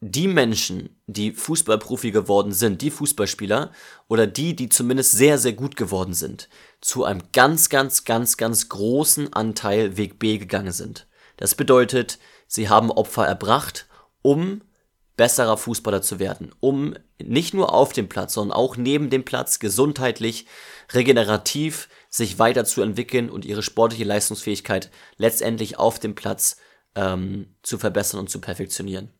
die 0.00 0.28
Menschen, 0.28 0.98
die 1.06 1.32
Fußballprofi 1.32 2.10
geworden 2.10 2.52
sind, 2.52 2.80
die 2.80 2.90
Fußballspieler 2.90 3.70
oder 4.08 4.26
die, 4.26 4.56
die 4.56 4.70
zumindest 4.70 5.12
sehr, 5.12 5.38
sehr 5.38 5.52
gut 5.52 5.76
geworden 5.76 6.14
sind, 6.14 6.48
zu 6.80 7.04
einem 7.04 7.22
ganz, 7.32 7.68
ganz, 7.68 8.04
ganz, 8.04 8.38
ganz 8.38 8.70
großen 8.70 9.32
Anteil 9.34 9.98
Weg 9.98 10.18
B 10.18 10.38
gegangen 10.38 10.72
sind. 10.72 11.06
Das 11.36 11.54
bedeutet, 11.54 12.18
sie 12.46 12.70
haben 12.70 12.90
Opfer 12.90 13.26
erbracht, 13.26 13.86
um 14.22 14.62
besserer 15.18 15.58
Fußballer 15.58 16.00
zu 16.00 16.18
werden, 16.18 16.54
um 16.60 16.94
nicht 17.22 17.52
nur 17.52 17.74
auf 17.74 17.92
dem 17.92 18.08
Platz, 18.08 18.32
sondern 18.32 18.56
auch 18.56 18.78
neben 18.78 19.10
dem 19.10 19.22
Platz 19.22 19.58
gesundheitlich, 19.58 20.46
regenerativ 20.94 21.90
sich 22.08 22.38
weiterzuentwickeln 22.38 23.28
und 23.28 23.44
ihre 23.44 23.62
sportliche 23.62 24.04
Leistungsfähigkeit 24.04 24.90
letztendlich 25.18 25.78
auf 25.78 25.98
dem 25.98 26.14
Platz 26.14 26.56
ähm, 26.94 27.54
zu 27.62 27.78
verbessern 27.78 28.20
und 28.20 28.30
zu 28.30 28.40
perfektionieren. 28.40 29.10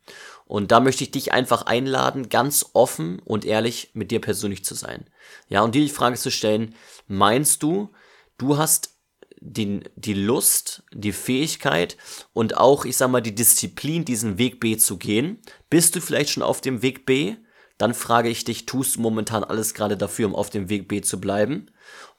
Und 0.47 0.73
da 0.73 0.81
möchte 0.81 1.05
ich 1.05 1.13
dich 1.13 1.33
einfach 1.33 1.67
einladen, 1.67 2.29
ganz 2.29 2.71
offen 2.73 3.21
und 3.21 3.45
ehrlich 3.45 3.91
mit 3.95 4.11
dir 4.11 4.21
persönlich 4.21 4.65
zu 4.65 4.75
sein. 4.75 5.07
Ja, 5.49 5.63
und 5.63 5.75
dir 5.75 5.83
die 5.83 5.89
Frage 5.89 6.17
zu 6.17 6.31
stellen, 6.31 6.75
meinst 7.07 7.63
du, 7.63 7.91
du 8.37 8.59
hast 8.59 8.97
die, 9.41 9.81
die 9.97 10.15
Lust, 10.15 10.83
die 10.93 11.13
Fähigkeit 11.13 11.97
und 12.33 12.57
auch, 12.57 12.85
ich 12.85 12.97
sag 12.97 13.11
mal, 13.11 13.21
die 13.21 13.35
Disziplin, 13.35 14.05
diesen 14.05 14.39
Weg 14.39 14.61
B 14.61 14.77
zu 14.77 14.99
gehen? 14.99 15.39
Bist 15.71 15.97
du 15.97 16.01
vielleicht 16.01 16.31
schon 16.31 16.43
auf 16.43 16.61
dem 16.61 16.83
Weg 16.83 17.07
B? 17.07 17.37
Dann 17.79 17.95
frage 17.95 18.29
ich 18.29 18.45
dich, 18.45 18.67
tust 18.67 18.97
du 18.97 19.01
momentan 19.01 19.43
alles 19.43 19.73
gerade 19.73 19.97
dafür, 19.97 20.27
um 20.27 20.35
auf 20.35 20.51
dem 20.51 20.69
Weg 20.69 20.89
B 20.89 21.01
zu 21.01 21.19
bleiben? 21.21 21.71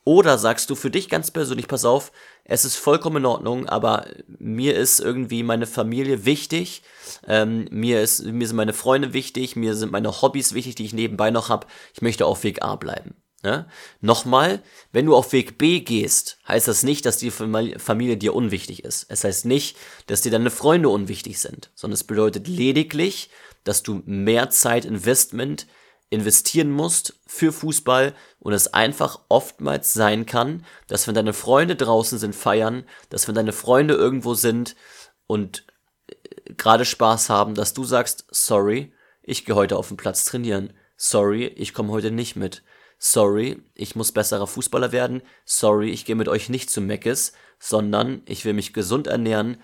Oder 0.03 0.37
sagst 0.37 0.69
du 0.69 0.75
für 0.75 0.89
dich 0.89 1.09
ganz 1.09 1.29
persönlich, 1.29 1.67
pass 1.67 1.85
auf, 1.85 2.11
es 2.43 2.65
ist 2.65 2.75
vollkommen 2.75 3.17
in 3.17 3.25
Ordnung, 3.25 3.69
aber 3.69 4.07
mir 4.27 4.75
ist 4.75 4.99
irgendwie 4.99 5.43
meine 5.43 5.67
Familie 5.67 6.25
wichtig, 6.25 6.81
ähm, 7.27 7.67
mir, 7.69 8.01
ist, 8.01 8.23
mir 8.23 8.47
sind 8.47 8.57
meine 8.57 8.73
Freunde 8.73 9.13
wichtig, 9.13 9.55
mir 9.55 9.75
sind 9.75 9.91
meine 9.91 10.21
Hobbys 10.21 10.53
wichtig, 10.53 10.75
die 10.75 10.85
ich 10.85 10.93
nebenbei 10.93 11.29
noch 11.29 11.49
habe. 11.49 11.67
Ich 11.93 12.01
möchte 12.01 12.25
auf 12.25 12.43
Weg 12.43 12.63
A 12.63 12.77
bleiben. 12.77 13.15
Ne? 13.43 13.67
Nochmal, 14.01 14.61
wenn 14.91 15.05
du 15.05 15.15
auf 15.15 15.33
Weg 15.33 15.57
B 15.57 15.79
gehst, 15.79 16.37
heißt 16.47 16.67
das 16.67 16.83
nicht, 16.83 17.05
dass 17.05 17.17
die 17.17 17.31
Familie 17.31 18.17
dir 18.17 18.35
unwichtig 18.35 18.83
ist. 18.83 19.05
Es 19.09 19.23
heißt 19.23 19.45
nicht, 19.45 19.77
dass 20.07 20.21
dir 20.21 20.31
deine 20.31 20.51
Freunde 20.51 20.89
unwichtig 20.89 21.39
sind, 21.39 21.71
sondern 21.75 21.95
es 21.95 22.03
bedeutet 22.03 22.47
lediglich, 22.47 23.29
dass 23.63 23.83
du 23.83 24.01
mehr 24.05 24.49
Zeit 24.49 24.85
Investment 24.85 25.67
investieren 26.11 26.69
musst 26.69 27.19
für 27.25 27.51
Fußball 27.51 28.13
und 28.39 28.53
es 28.53 28.73
einfach 28.73 29.21
oftmals 29.29 29.93
sein 29.93 30.25
kann, 30.25 30.65
dass 30.87 31.07
wenn 31.07 31.15
deine 31.15 31.33
Freunde 31.33 31.75
draußen 31.75 32.19
sind 32.19 32.35
feiern, 32.35 32.83
dass 33.09 33.27
wenn 33.27 33.33
deine 33.35 33.53
Freunde 33.53 33.95
irgendwo 33.95 34.33
sind 34.33 34.75
und 35.25 35.65
äh, 36.07 36.53
gerade 36.53 36.85
Spaß 36.85 37.29
haben, 37.29 37.55
dass 37.55 37.73
du 37.73 37.85
sagst, 37.85 38.25
sorry, 38.29 38.93
ich 39.23 39.45
gehe 39.45 39.55
heute 39.55 39.77
auf 39.77 39.87
den 39.87 39.97
Platz 39.97 40.25
trainieren. 40.25 40.73
Sorry, 40.97 41.45
ich 41.45 41.73
komme 41.73 41.91
heute 41.91 42.11
nicht 42.11 42.35
mit. 42.35 42.61
Sorry, 42.99 43.63
ich 43.73 43.95
muss 43.95 44.11
besserer 44.11 44.47
Fußballer 44.47 44.91
werden. 44.91 45.21
Sorry, 45.45 45.91
ich 45.91 46.03
gehe 46.05 46.15
mit 46.15 46.27
euch 46.27 46.49
nicht 46.49 46.69
zu 46.69 46.81
Meckes, 46.81 47.31
sondern 47.57 48.21
ich 48.25 48.43
will 48.43 48.53
mich 48.53 48.73
gesund 48.73 49.07
ernähren, 49.07 49.63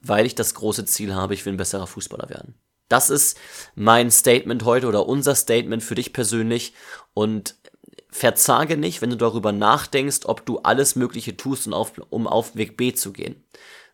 weil 0.00 0.26
ich 0.26 0.34
das 0.34 0.54
große 0.54 0.86
Ziel 0.86 1.14
habe, 1.14 1.34
ich 1.34 1.46
will 1.46 1.52
ein 1.52 1.58
besserer 1.58 1.86
Fußballer 1.86 2.28
werden. 2.30 2.58
Das 2.88 3.10
ist 3.10 3.38
mein 3.74 4.10
Statement 4.10 4.64
heute 4.64 4.86
oder 4.86 5.06
unser 5.06 5.34
Statement 5.34 5.82
für 5.82 5.94
dich 5.94 6.12
persönlich. 6.12 6.74
Und 7.14 7.56
verzage 8.14 8.76
nicht, 8.76 9.02
wenn 9.02 9.10
du 9.10 9.16
darüber 9.16 9.50
nachdenkst, 9.50 10.20
ob 10.26 10.46
du 10.46 10.58
alles 10.58 10.94
Mögliche 10.94 11.36
tust, 11.36 11.66
um 11.66 12.26
auf, 12.28 12.54
Weg 12.56 12.76
B 12.76 12.94
zu 12.94 13.12
gehen, 13.12 13.44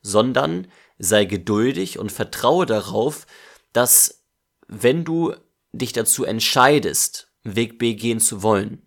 sondern 0.03 0.67
sei 0.99 1.25
geduldig 1.25 1.99
und 1.99 2.13
vertraue 2.13 2.67
darauf, 2.67 3.27
dass 3.73 4.23
wenn 4.69 5.05
du 5.05 5.35
dich 5.73 5.95
dazu 5.95 6.25
entscheidest, 6.25 7.33
Weg 7.45 7.79
B 7.79 7.95
gehen 7.95 8.21
zu 8.21 8.43
wollen, 8.43 8.83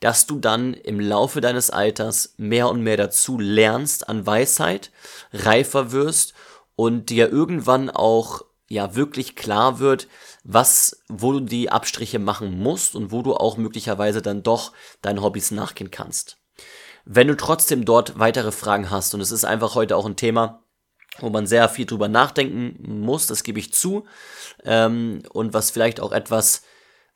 dass 0.00 0.26
du 0.26 0.38
dann 0.38 0.72
im 0.72 1.00
Laufe 1.00 1.42
deines 1.42 1.68
Alters 1.68 2.32
mehr 2.38 2.70
und 2.70 2.82
mehr 2.82 2.96
dazu 2.96 3.38
lernst 3.38 4.08
an 4.08 4.24
Weisheit, 4.24 4.90
reifer 5.34 5.92
wirst 5.92 6.32
und 6.76 7.10
dir 7.10 7.30
irgendwann 7.30 7.90
auch 7.90 8.47
ja 8.68 8.94
wirklich 8.94 9.34
klar 9.34 9.78
wird, 9.78 10.08
was, 10.44 11.02
wo 11.08 11.32
du 11.32 11.40
die 11.40 11.70
Abstriche 11.70 12.18
machen 12.18 12.58
musst 12.58 12.94
und 12.94 13.10
wo 13.10 13.22
du 13.22 13.34
auch 13.34 13.56
möglicherweise 13.56 14.22
dann 14.22 14.42
doch 14.42 14.72
deinen 15.02 15.22
Hobbys 15.22 15.50
nachgehen 15.50 15.90
kannst. 15.90 16.36
Wenn 17.04 17.28
du 17.28 17.36
trotzdem 17.36 17.84
dort 17.84 18.18
weitere 18.18 18.52
Fragen 18.52 18.90
hast, 18.90 19.14
und 19.14 19.20
es 19.20 19.32
ist 19.32 19.44
einfach 19.44 19.74
heute 19.74 19.96
auch 19.96 20.06
ein 20.06 20.16
Thema, 20.16 20.62
wo 21.20 21.30
man 21.30 21.46
sehr 21.46 21.68
viel 21.68 21.86
drüber 21.86 22.08
nachdenken 22.08 23.00
muss, 23.00 23.26
das 23.26 23.42
gebe 23.42 23.58
ich 23.58 23.72
zu, 23.72 24.06
ähm, 24.64 25.22
und 25.30 25.54
was 25.54 25.70
vielleicht 25.70 26.00
auch 26.00 26.12
etwas, 26.12 26.62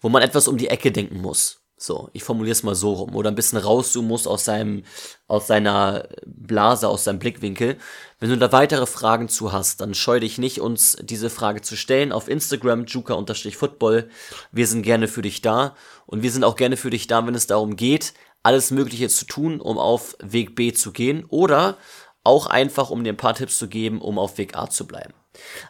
wo 0.01 0.09
man 0.09 0.23
etwas 0.23 0.49
um 0.49 0.57
die 0.57 0.69
Ecke 0.69 0.91
denken 0.91 1.21
muss. 1.21 1.62
So, 1.83 2.11
ich 2.13 2.23
formuliere 2.23 2.53
es 2.53 2.63
mal 2.63 2.77
so 2.77 2.93
rum. 2.93 3.17
Oder 3.17 3.33
ein 3.33 3.35
bisschen 3.35 3.59
rauszoomen 3.59 4.07
muss 4.07 4.29
aus 4.29 4.45
seinem, 4.45 4.85
aus 5.27 5.49
seiner 5.49 6.07
Blase, 6.25 6.87
aus 6.89 7.03
seinem 7.03 7.19
Blickwinkel. 7.19 7.77
Wenn 8.21 8.31
du 8.31 8.39
da 8.39 8.53
weitere 8.53 8.87
Fragen 8.87 9.29
zu 9.29 9.53
hast, 9.53 9.81
dann 9.81 9.93
scheu 9.95 10.21
dich 10.21 10.39
nicht, 10.39 10.61
uns 10.61 10.97
diese 11.03 11.29
Frage 11.29 11.61
zu 11.61 11.77
stellen. 11.77 12.13
Auf 12.13 12.29
Instagram, 12.29 12.85
juka-football. 12.85 14.09
Wir 14.53 14.67
sind 14.69 14.83
gerne 14.83 15.09
für 15.09 15.23
dich 15.23 15.43
da. 15.43 15.75
Und 16.07 16.23
wir 16.23 16.31
sind 16.31 16.45
auch 16.45 16.55
gerne 16.55 16.77
für 16.77 16.91
dich 16.91 17.09
da, 17.09 17.27
wenn 17.27 17.35
es 17.35 17.49
darum 17.49 17.75
geht, 17.75 18.15
alles 18.45 18.71
Mögliche 18.71 19.09
zu 19.09 19.25
tun, 19.25 19.61
um 19.61 19.77
auf 19.77 20.17
Weg 20.23 20.55
B 20.55 20.73
zu 20.73 20.93
gehen. 20.93 21.25
Oder 21.31 21.79
auch 22.23 22.47
einfach, 22.47 22.91
um 22.91 23.03
dir 23.03 23.13
ein 23.13 23.17
paar 23.17 23.35
Tipps 23.35 23.59
zu 23.59 23.67
geben, 23.67 24.01
um 24.01 24.21
auf 24.21 24.39
Weg 24.39 24.57
A 24.57 24.71
zu 24.71 24.87
bleiben. 24.87 25.15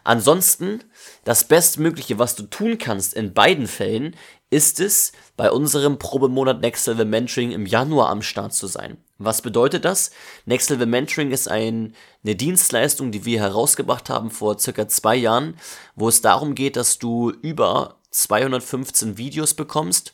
Ansonsten, 0.03 0.83
das 1.23 1.45
Bestmögliche, 1.45 2.19
was 2.19 2.35
du 2.35 2.43
tun 2.43 2.77
kannst 2.77 3.13
in 3.13 3.33
beiden 3.33 3.67
Fällen, 3.67 4.15
ist 4.53 4.79
es, 4.79 5.11
bei 5.35 5.51
unserem 5.51 5.97
Probemonat 5.97 6.61
Next 6.61 6.85
Level 6.85 7.05
Mentoring 7.05 7.51
im 7.51 7.65
Januar 7.65 8.09
am 8.09 8.21
Start 8.21 8.53
zu 8.53 8.67
sein. 8.67 8.97
Was 9.17 9.41
bedeutet 9.41 9.83
das? 9.83 10.11
Next 10.45 10.69
Level 10.69 10.85
Mentoring 10.85 11.31
ist 11.31 11.49
ein, 11.49 11.95
eine 12.23 12.35
Dienstleistung, 12.35 13.11
die 13.11 13.25
wir 13.25 13.39
herausgebracht 13.39 14.09
haben 14.09 14.29
vor 14.29 14.59
circa 14.59 14.87
zwei 14.87 15.15
Jahren, 15.15 15.57
wo 15.95 16.07
es 16.07 16.21
darum 16.21 16.53
geht, 16.53 16.75
dass 16.75 16.99
du 16.99 17.31
über 17.31 17.99
215 18.11 19.17
Videos 19.17 19.55
bekommst. 19.55 20.13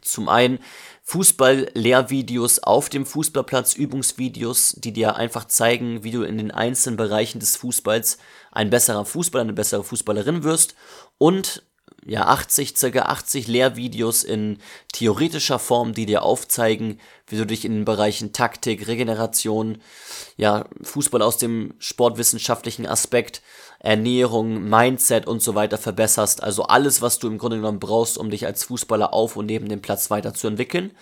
Zum 0.00 0.30
einen 0.30 0.60
Fußball-Lehrvideos 1.02 2.60
auf 2.60 2.88
dem 2.88 3.04
Fußballplatz, 3.04 3.74
Übungsvideos, 3.74 4.76
die 4.78 4.92
dir 4.92 5.16
einfach 5.16 5.44
zeigen, 5.44 6.02
wie 6.02 6.12
du 6.12 6.22
in 6.22 6.38
den 6.38 6.50
einzelnen 6.50 6.96
Bereichen 6.96 7.40
des 7.40 7.56
Fußballs 7.56 8.16
ein 8.52 8.70
besserer 8.70 9.04
Fußballer, 9.04 9.42
eine 9.42 9.52
bessere 9.52 9.84
Fußballerin 9.84 10.44
wirst 10.44 10.74
und 11.18 11.62
ja 12.06 12.26
80, 12.26 12.76
circa 12.76 13.02
80 13.02 13.46
Lehrvideos 13.46 14.24
in 14.24 14.58
theoretischer 14.92 15.58
Form, 15.58 15.92
die 15.92 16.06
dir 16.06 16.22
aufzeigen, 16.22 17.00
wie 17.26 17.36
du 17.36 17.46
dich 17.46 17.64
in 17.64 17.72
den 17.72 17.84
Bereichen 17.84 18.32
Taktik, 18.32 18.86
Regeneration, 18.86 19.78
ja, 20.36 20.66
Fußball 20.82 21.22
aus 21.22 21.36
dem 21.36 21.74
sportwissenschaftlichen 21.78 22.86
Aspekt, 22.86 23.42
Ernährung, 23.78 24.68
Mindset 24.68 25.26
und 25.26 25.42
so 25.42 25.54
weiter 25.54 25.78
verbesserst. 25.78 26.42
Also 26.42 26.64
alles, 26.64 27.02
was 27.02 27.18
du 27.18 27.28
im 27.28 27.38
Grunde 27.38 27.56
genommen 27.56 27.80
brauchst, 27.80 28.18
um 28.18 28.30
dich 28.30 28.46
als 28.46 28.64
Fußballer 28.64 29.12
auf 29.12 29.36
und 29.36 29.46
neben 29.46 29.68
dem 29.68 29.82
Platz 29.82 30.10
weiterzuentwickeln. 30.10 30.92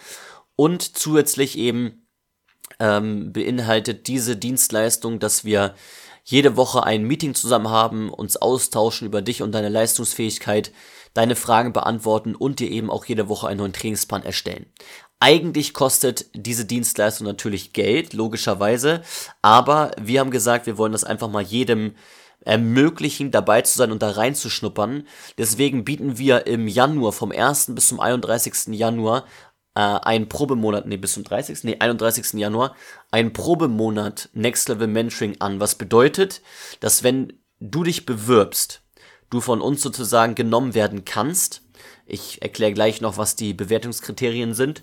Und 0.56 0.96
zusätzlich 0.96 1.58
eben 1.58 2.06
ähm, 2.80 3.32
beinhaltet 3.32 4.06
diese 4.06 4.36
Dienstleistung, 4.36 5.18
dass 5.18 5.44
wir 5.44 5.74
jede 6.30 6.58
Woche 6.58 6.84
ein 6.84 7.04
Meeting 7.04 7.34
zusammen 7.34 7.70
haben, 7.70 8.10
uns 8.10 8.36
austauschen 8.36 9.06
über 9.06 9.22
dich 9.22 9.40
und 9.40 9.52
deine 9.52 9.70
Leistungsfähigkeit, 9.70 10.72
deine 11.14 11.34
Fragen 11.34 11.72
beantworten 11.72 12.34
und 12.34 12.60
dir 12.60 12.70
eben 12.70 12.90
auch 12.90 13.06
jede 13.06 13.30
Woche 13.30 13.48
einen 13.48 13.60
neuen 13.60 13.72
Trainingsplan 13.72 14.24
erstellen. 14.24 14.66
Eigentlich 15.20 15.72
kostet 15.72 16.26
diese 16.34 16.66
Dienstleistung 16.66 17.26
natürlich 17.26 17.72
Geld, 17.72 18.12
logischerweise, 18.12 19.00
aber 19.40 19.92
wir 19.98 20.20
haben 20.20 20.30
gesagt, 20.30 20.66
wir 20.66 20.76
wollen 20.76 20.92
das 20.92 21.02
einfach 21.02 21.30
mal 21.30 21.42
jedem 21.42 21.94
ermöglichen, 22.44 23.30
dabei 23.30 23.62
zu 23.62 23.78
sein 23.78 23.90
und 23.90 24.02
da 24.02 24.10
reinzuschnuppern. 24.10 25.06
Deswegen 25.38 25.84
bieten 25.84 26.18
wir 26.18 26.46
im 26.46 26.68
Januar, 26.68 27.12
vom 27.12 27.32
1. 27.32 27.74
bis 27.74 27.88
zum 27.88 28.00
31. 28.00 28.74
Januar, 28.74 29.24
äh, 29.74 29.80
einen 29.80 30.28
Probemonat, 30.28 30.86
nee, 30.86 30.96
bis 30.96 31.14
zum 31.14 31.24
30., 31.24 31.64
nee, 31.64 31.76
31. 31.78 32.34
Januar, 32.34 32.74
einen 33.10 33.32
Probemonat 33.32 34.28
Next 34.32 34.68
Level 34.68 34.86
Mentoring 34.86 35.40
an. 35.40 35.60
Was 35.60 35.74
bedeutet, 35.74 36.42
dass 36.80 37.02
wenn 37.02 37.32
du 37.60 37.82
dich 37.84 38.06
bewirbst, 38.06 38.82
du 39.30 39.40
von 39.40 39.60
uns 39.60 39.82
sozusagen 39.82 40.34
genommen 40.34 40.74
werden 40.74 41.04
kannst. 41.04 41.62
Ich 42.06 42.40
erkläre 42.42 42.72
gleich 42.72 43.00
noch, 43.00 43.18
was 43.18 43.36
die 43.36 43.54
Bewertungskriterien 43.54 44.54
sind 44.54 44.82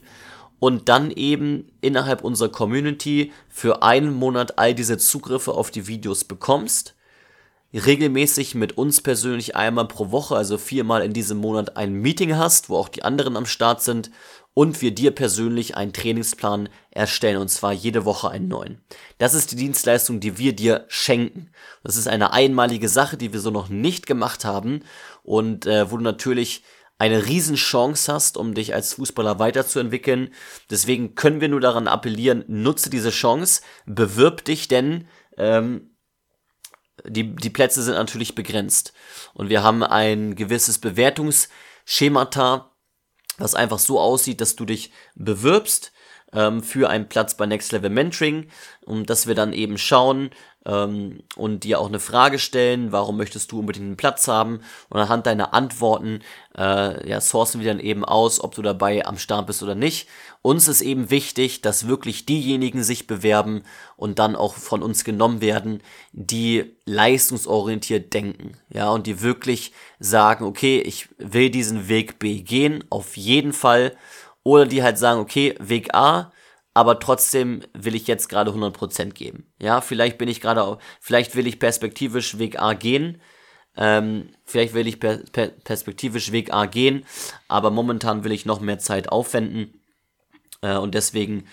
und 0.59 0.89
dann 0.89 1.11
eben 1.11 1.71
innerhalb 1.81 2.23
unserer 2.23 2.49
Community 2.49 3.31
für 3.49 3.83
einen 3.83 4.13
Monat 4.13 4.57
all 4.57 4.73
diese 4.73 4.97
Zugriffe 4.97 5.53
auf 5.53 5.71
die 5.71 5.87
Videos 5.87 6.23
bekommst, 6.23 6.95
regelmäßig 7.73 8.55
mit 8.55 8.77
uns 8.77 9.01
persönlich 9.01 9.55
einmal 9.55 9.87
pro 9.87 10.11
Woche, 10.11 10.35
also 10.35 10.57
viermal 10.57 11.01
in 11.01 11.13
diesem 11.13 11.39
Monat 11.39 11.75
ein 11.75 11.93
Meeting 11.93 12.37
hast, 12.37 12.69
wo 12.69 12.77
auch 12.77 12.89
die 12.89 13.03
anderen 13.03 13.35
am 13.35 13.45
Start 13.45 13.81
sind 13.81 14.11
und 14.55 14.81
wir 14.81 14.95
dir 14.95 15.11
persönlich 15.11 15.75
einen 15.75 15.93
Trainingsplan 15.93 16.69
erstellen 16.89 17.37
und 17.37 17.49
zwar 17.49 17.73
jede 17.73 18.05
Woche 18.05 18.29
einen 18.29 18.47
neuen. 18.47 18.81
Das 19.19 19.35
ist 19.35 19.51
die 19.51 19.57
Dienstleistung, 19.57 20.21
die 20.21 20.39
wir 20.39 20.55
dir 20.55 20.85
schenken. 20.87 21.51
Das 21.83 21.97
ist 21.97 22.07
eine 22.07 22.31
einmalige 22.31 22.89
Sache, 22.89 23.17
die 23.17 23.33
wir 23.33 23.41
so 23.41 23.51
noch 23.51 23.69
nicht 23.69 24.07
gemacht 24.07 24.45
haben 24.45 24.81
und 25.23 25.67
äh, 25.67 25.91
wo 25.91 25.97
du 25.97 26.03
natürlich 26.03 26.63
eine 26.97 27.25
Riesenchance 27.25 28.11
hast, 28.11 28.37
um 28.37 28.53
dich 28.53 28.73
als 28.73 28.93
Fußballer 28.93 29.39
weiterzuentwickeln. 29.39 30.33
Deswegen 30.69 31.15
können 31.15 31.41
wir 31.41 31.49
nur 31.49 31.59
daran 31.59 31.89
appellieren, 31.89 32.45
nutze 32.47 32.89
diese 32.89 33.09
Chance, 33.09 33.61
bewirb 33.85 34.45
dich, 34.45 34.69
denn 34.69 35.09
ähm, 35.37 35.97
die, 37.05 37.35
die 37.35 37.49
Plätze 37.49 37.83
sind 37.83 37.95
natürlich 37.95 38.35
begrenzt. 38.35 38.93
Und 39.33 39.49
wir 39.49 39.63
haben 39.63 39.83
ein 39.83 40.35
gewisses 40.35 40.79
Bewertungsschemata, 40.79 42.71
was 43.37 43.55
einfach 43.55 43.79
so 43.79 43.99
aussieht, 43.99 44.41
dass 44.41 44.55
du 44.55 44.65
dich 44.65 44.91
bewirbst 45.15 45.91
ähm, 46.35 46.61
für 46.61 46.89
einen 46.89 47.09
Platz 47.09 47.35
bei 47.35 47.45
Next 47.45 47.71
Level 47.71 47.89
Mentoring 47.89 48.47
und 48.85 49.09
dass 49.09 49.27
wir 49.27 49.35
dann 49.35 49.53
eben 49.53 49.77
schauen, 49.77 50.29
ähm, 50.65 51.19
und 51.35 51.63
dir 51.63 51.79
auch 51.79 51.87
eine 51.87 51.99
Frage 51.99 52.39
stellen, 52.39 52.91
warum 52.91 53.17
möchtest 53.17 53.51
du 53.51 53.59
unbedingt 53.59 53.85
einen 53.85 53.97
Platz 53.97 54.27
haben 54.27 54.61
und 54.89 54.99
anhand 54.99 55.27
deiner 55.27 55.53
Antworten 55.53 56.21
äh, 56.57 57.07
ja, 57.07 57.21
sourcen 57.21 57.61
wir 57.61 57.67
dann 57.67 57.79
eben 57.79 58.03
aus, 58.03 58.43
ob 58.43 58.55
du 58.55 58.61
dabei 58.61 59.05
am 59.05 59.17
Start 59.17 59.47
bist 59.47 59.61
oder 59.61 59.75
nicht. 59.75 60.07
Uns 60.41 60.67
ist 60.67 60.81
eben 60.81 61.09
wichtig, 61.09 61.61
dass 61.61 61.87
wirklich 61.87 62.25
diejenigen 62.25 62.83
sich 62.83 63.07
bewerben 63.07 63.63
und 63.95 64.19
dann 64.19 64.35
auch 64.35 64.55
von 64.55 64.81
uns 64.83 65.03
genommen 65.03 65.41
werden, 65.41 65.81
die 66.13 66.75
leistungsorientiert 66.85 68.13
denken, 68.13 68.57
ja, 68.69 68.89
und 68.89 69.07
die 69.07 69.21
wirklich 69.21 69.71
sagen, 69.99 70.45
okay, 70.45 70.79
ich 70.79 71.09
will 71.17 71.49
diesen 71.49 71.87
Weg 71.87 72.19
B 72.19 72.41
gehen, 72.41 72.83
auf 72.89 73.17
jeden 73.17 73.53
Fall, 73.53 73.95
oder 74.45 74.65
die 74.67 74.83
halt 74.83 74.97
sagen, 74.97 75.19
okay, 75.19 75.55
Weg 75.59 75.93
A, 75.93 76.31
aber 76.73 76.99
trotzdem 76.99 77.63
will 77.73 77.95
ich 77.95 78.07
jetzt 78.07 78.29
gerade 78.29 78.51
100% 78.51 79.11
geben. 79.11 79.51
Ja, 79.61 79.81
vielleicht 79.81 80.17
bin 80.17 80.29
ich 80.29 80.39
gerade, 80.39 80.77
vielleicht 81.01 81.35
will 81.35 81.47
ich 81.47 81.59
perspektivisch 81.59 82.37
Weg 82.37 82.61
A 82.61 82.73
gehen, 82.73 83.21
ähm, 83.75 84.29
vielleicht 84.45 84.73
will 84.75 84.87
ich 84.87 84.99
per, 84.99 85.17
per, 85.17 85.47
perspektivisch 85.47 86.31
Weg 86.31 86.53
A 86.53 86.67
gehen, 86.67 87.05
aber 87.47 87.71
momentan 87.71 88.23
will 88.23 88.31
ich 88.31 88.45
noch 88.45 88.61
mehr 88.61 88.77
Zeit 88.77 89.09
aufwenden 89.09 89.81
äh, 90.61 90.77
und 90.77 90.93
deswegen 90.93 91.45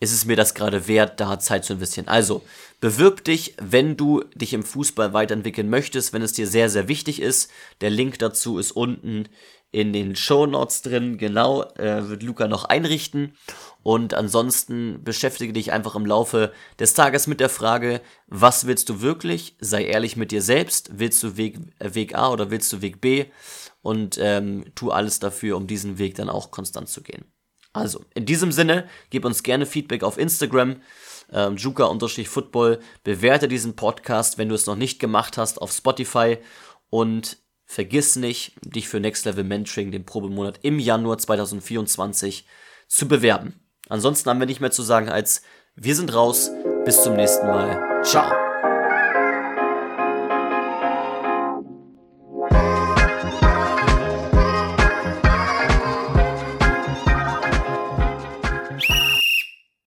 ist 0.00 0.12
es 0.12 0.26
mir 0.26 0.36
das 0.36 0.54
gerade 0.54 0.86
wert, 0.86 1.20
da 1.20 1.38
Zeit 1.38 1.64
zu 1.64 1.72
investieren. 1.72 2.08
Also, 2.08 2.42
bewirb 2.80 3.24
dich, 3.24 3.54
wenn 3.58 3.96
du 3.96 4.22
dich 4.34 4.52
im 4.52 4.62
Fußball 4.62 5.14
weiterentwickeln 5.14 5.70
möchtest, 5.70 6.12
wenn 6.12 6.20
es 6.20 6.34
dir 6.34 6.46
sehr, 6.46 6.68
sehr 6.68 6.88
wichtig 6.88 7.22
ist. 7.22 7.50
Der 7.80 7.90
Link 7.90 8.18
dazu 8.18 8.58
ist 8.58 8.72
unten 8.72 9.28
in 9.74 9.92
den 9.92 10.14
Show 10.14 10.46
Notes 10.46 10.82
drin. 10.82 11.18
Genau, 11.18 11.64
äh, 11.74 12.08
wird 12.08 12.22
Luca 12.22 12.46
noch 12.46 12.64
einrichten. 12.64 13.36
Und 13.82 14.14
ansonsten 14.14 15.02
beschäftige 15.02 15.52
dich 15.52 15.72
einfach 15.72 15.96
im 15.96 16.06
Laufe 16.06 16.52
des 16.78 16.94
Tages 16.94 17.26
mit 17.26 17.40
der 17.40 17.48
Frage, 17.48 18.00
was 18.28 18.68
willst 18.68 18.88
du 18.88 19.00
wirklich? 19.00 19.56
Sei 19.58 19.84
ehrlich 19.84 20.16
mit 20.16 20.30
dir 20.30 20.42
selbst. 20.42 20.90
Willst 20.94 21.20
du 21.24 21.36
Weg, 21.36 21.58
äh, 21.80 21.92
Weg 21.94 22.14
A 22.14 22.30
oder 22.30 22.52
willst 22.52 22.72
du 22.72 22.82
Weg 22.82 23.00
B? 23.00 23.26
Und 23.82 24.16
ähm, 24.20 24.64
tu 24.76 24.92
alles 24.92 25.18
dafür, 25.18 25.56
um 25.56 25.66
diesen 25.66 25.98
Weg 25.98 26.14
dann 26.14 26.30
auch 26.30 26.52
konstant 26.52 26.88
zu 26.88 27.02
gehen. 27.02 27.24
Also, 27.72 28.04
in 28.14 28.26
diesem 28.26 28.52
Sinne, 28.52 28.88
gib 29.10 29.24
uns 29.24 29.42
gerne 29.42 29.66
Feedback 29.66 30.04
auf 30.04 30.18
Instagram, 30.18 30.76
ähm, 31.32 31.56
Juka-Football. 31.56 32.78
Bewerte 33.02 33.48
diesen 33.48 33.74
Podcast, 33.74 34.38
wenn 34.38 34.48
du 34.48 34.54
es 34.54 34.66
noch 34.66 34.76
nicht 34.76 35.00
gemacht 35.00 35.36
hast, 35.36 35.60
auf 35.60 35.72
Spotify. 35.72 36.38
Und 36.90 37.43
vergiss 37.66 38.16
nicht, 38.16 38.54
dich 38.62 38.88
für 38.88 39.00
Next 39.00 39.24
Level 39.24 39.44
Mentoring, 39.44 39.90
den 39.90 40.04
Probemonat 40.04 40.60
im 40.62 40.78
Januar 40.78 41.18
2024, 41.18 42.46
zu 42.88 43.08
bewerben. 43.08 43.60
Ansonsten 43.88 44.30
haben 44.30 44.40
wir 44.40 44.46
nicht 44.46 44.60
mehr 44.60 44.70
zu 44.70 44.82
sagen 44.82 45.08
als 45.08 45.42
wir 45.76 45.96
sind 45.96 46.14
raus. 46.14 46.50
Bis 46.84 47.02
zum 47.02 47.16
nächsten 47.16 47.46
Mal. 47.46 48.02
Ciao. 48.04 48.43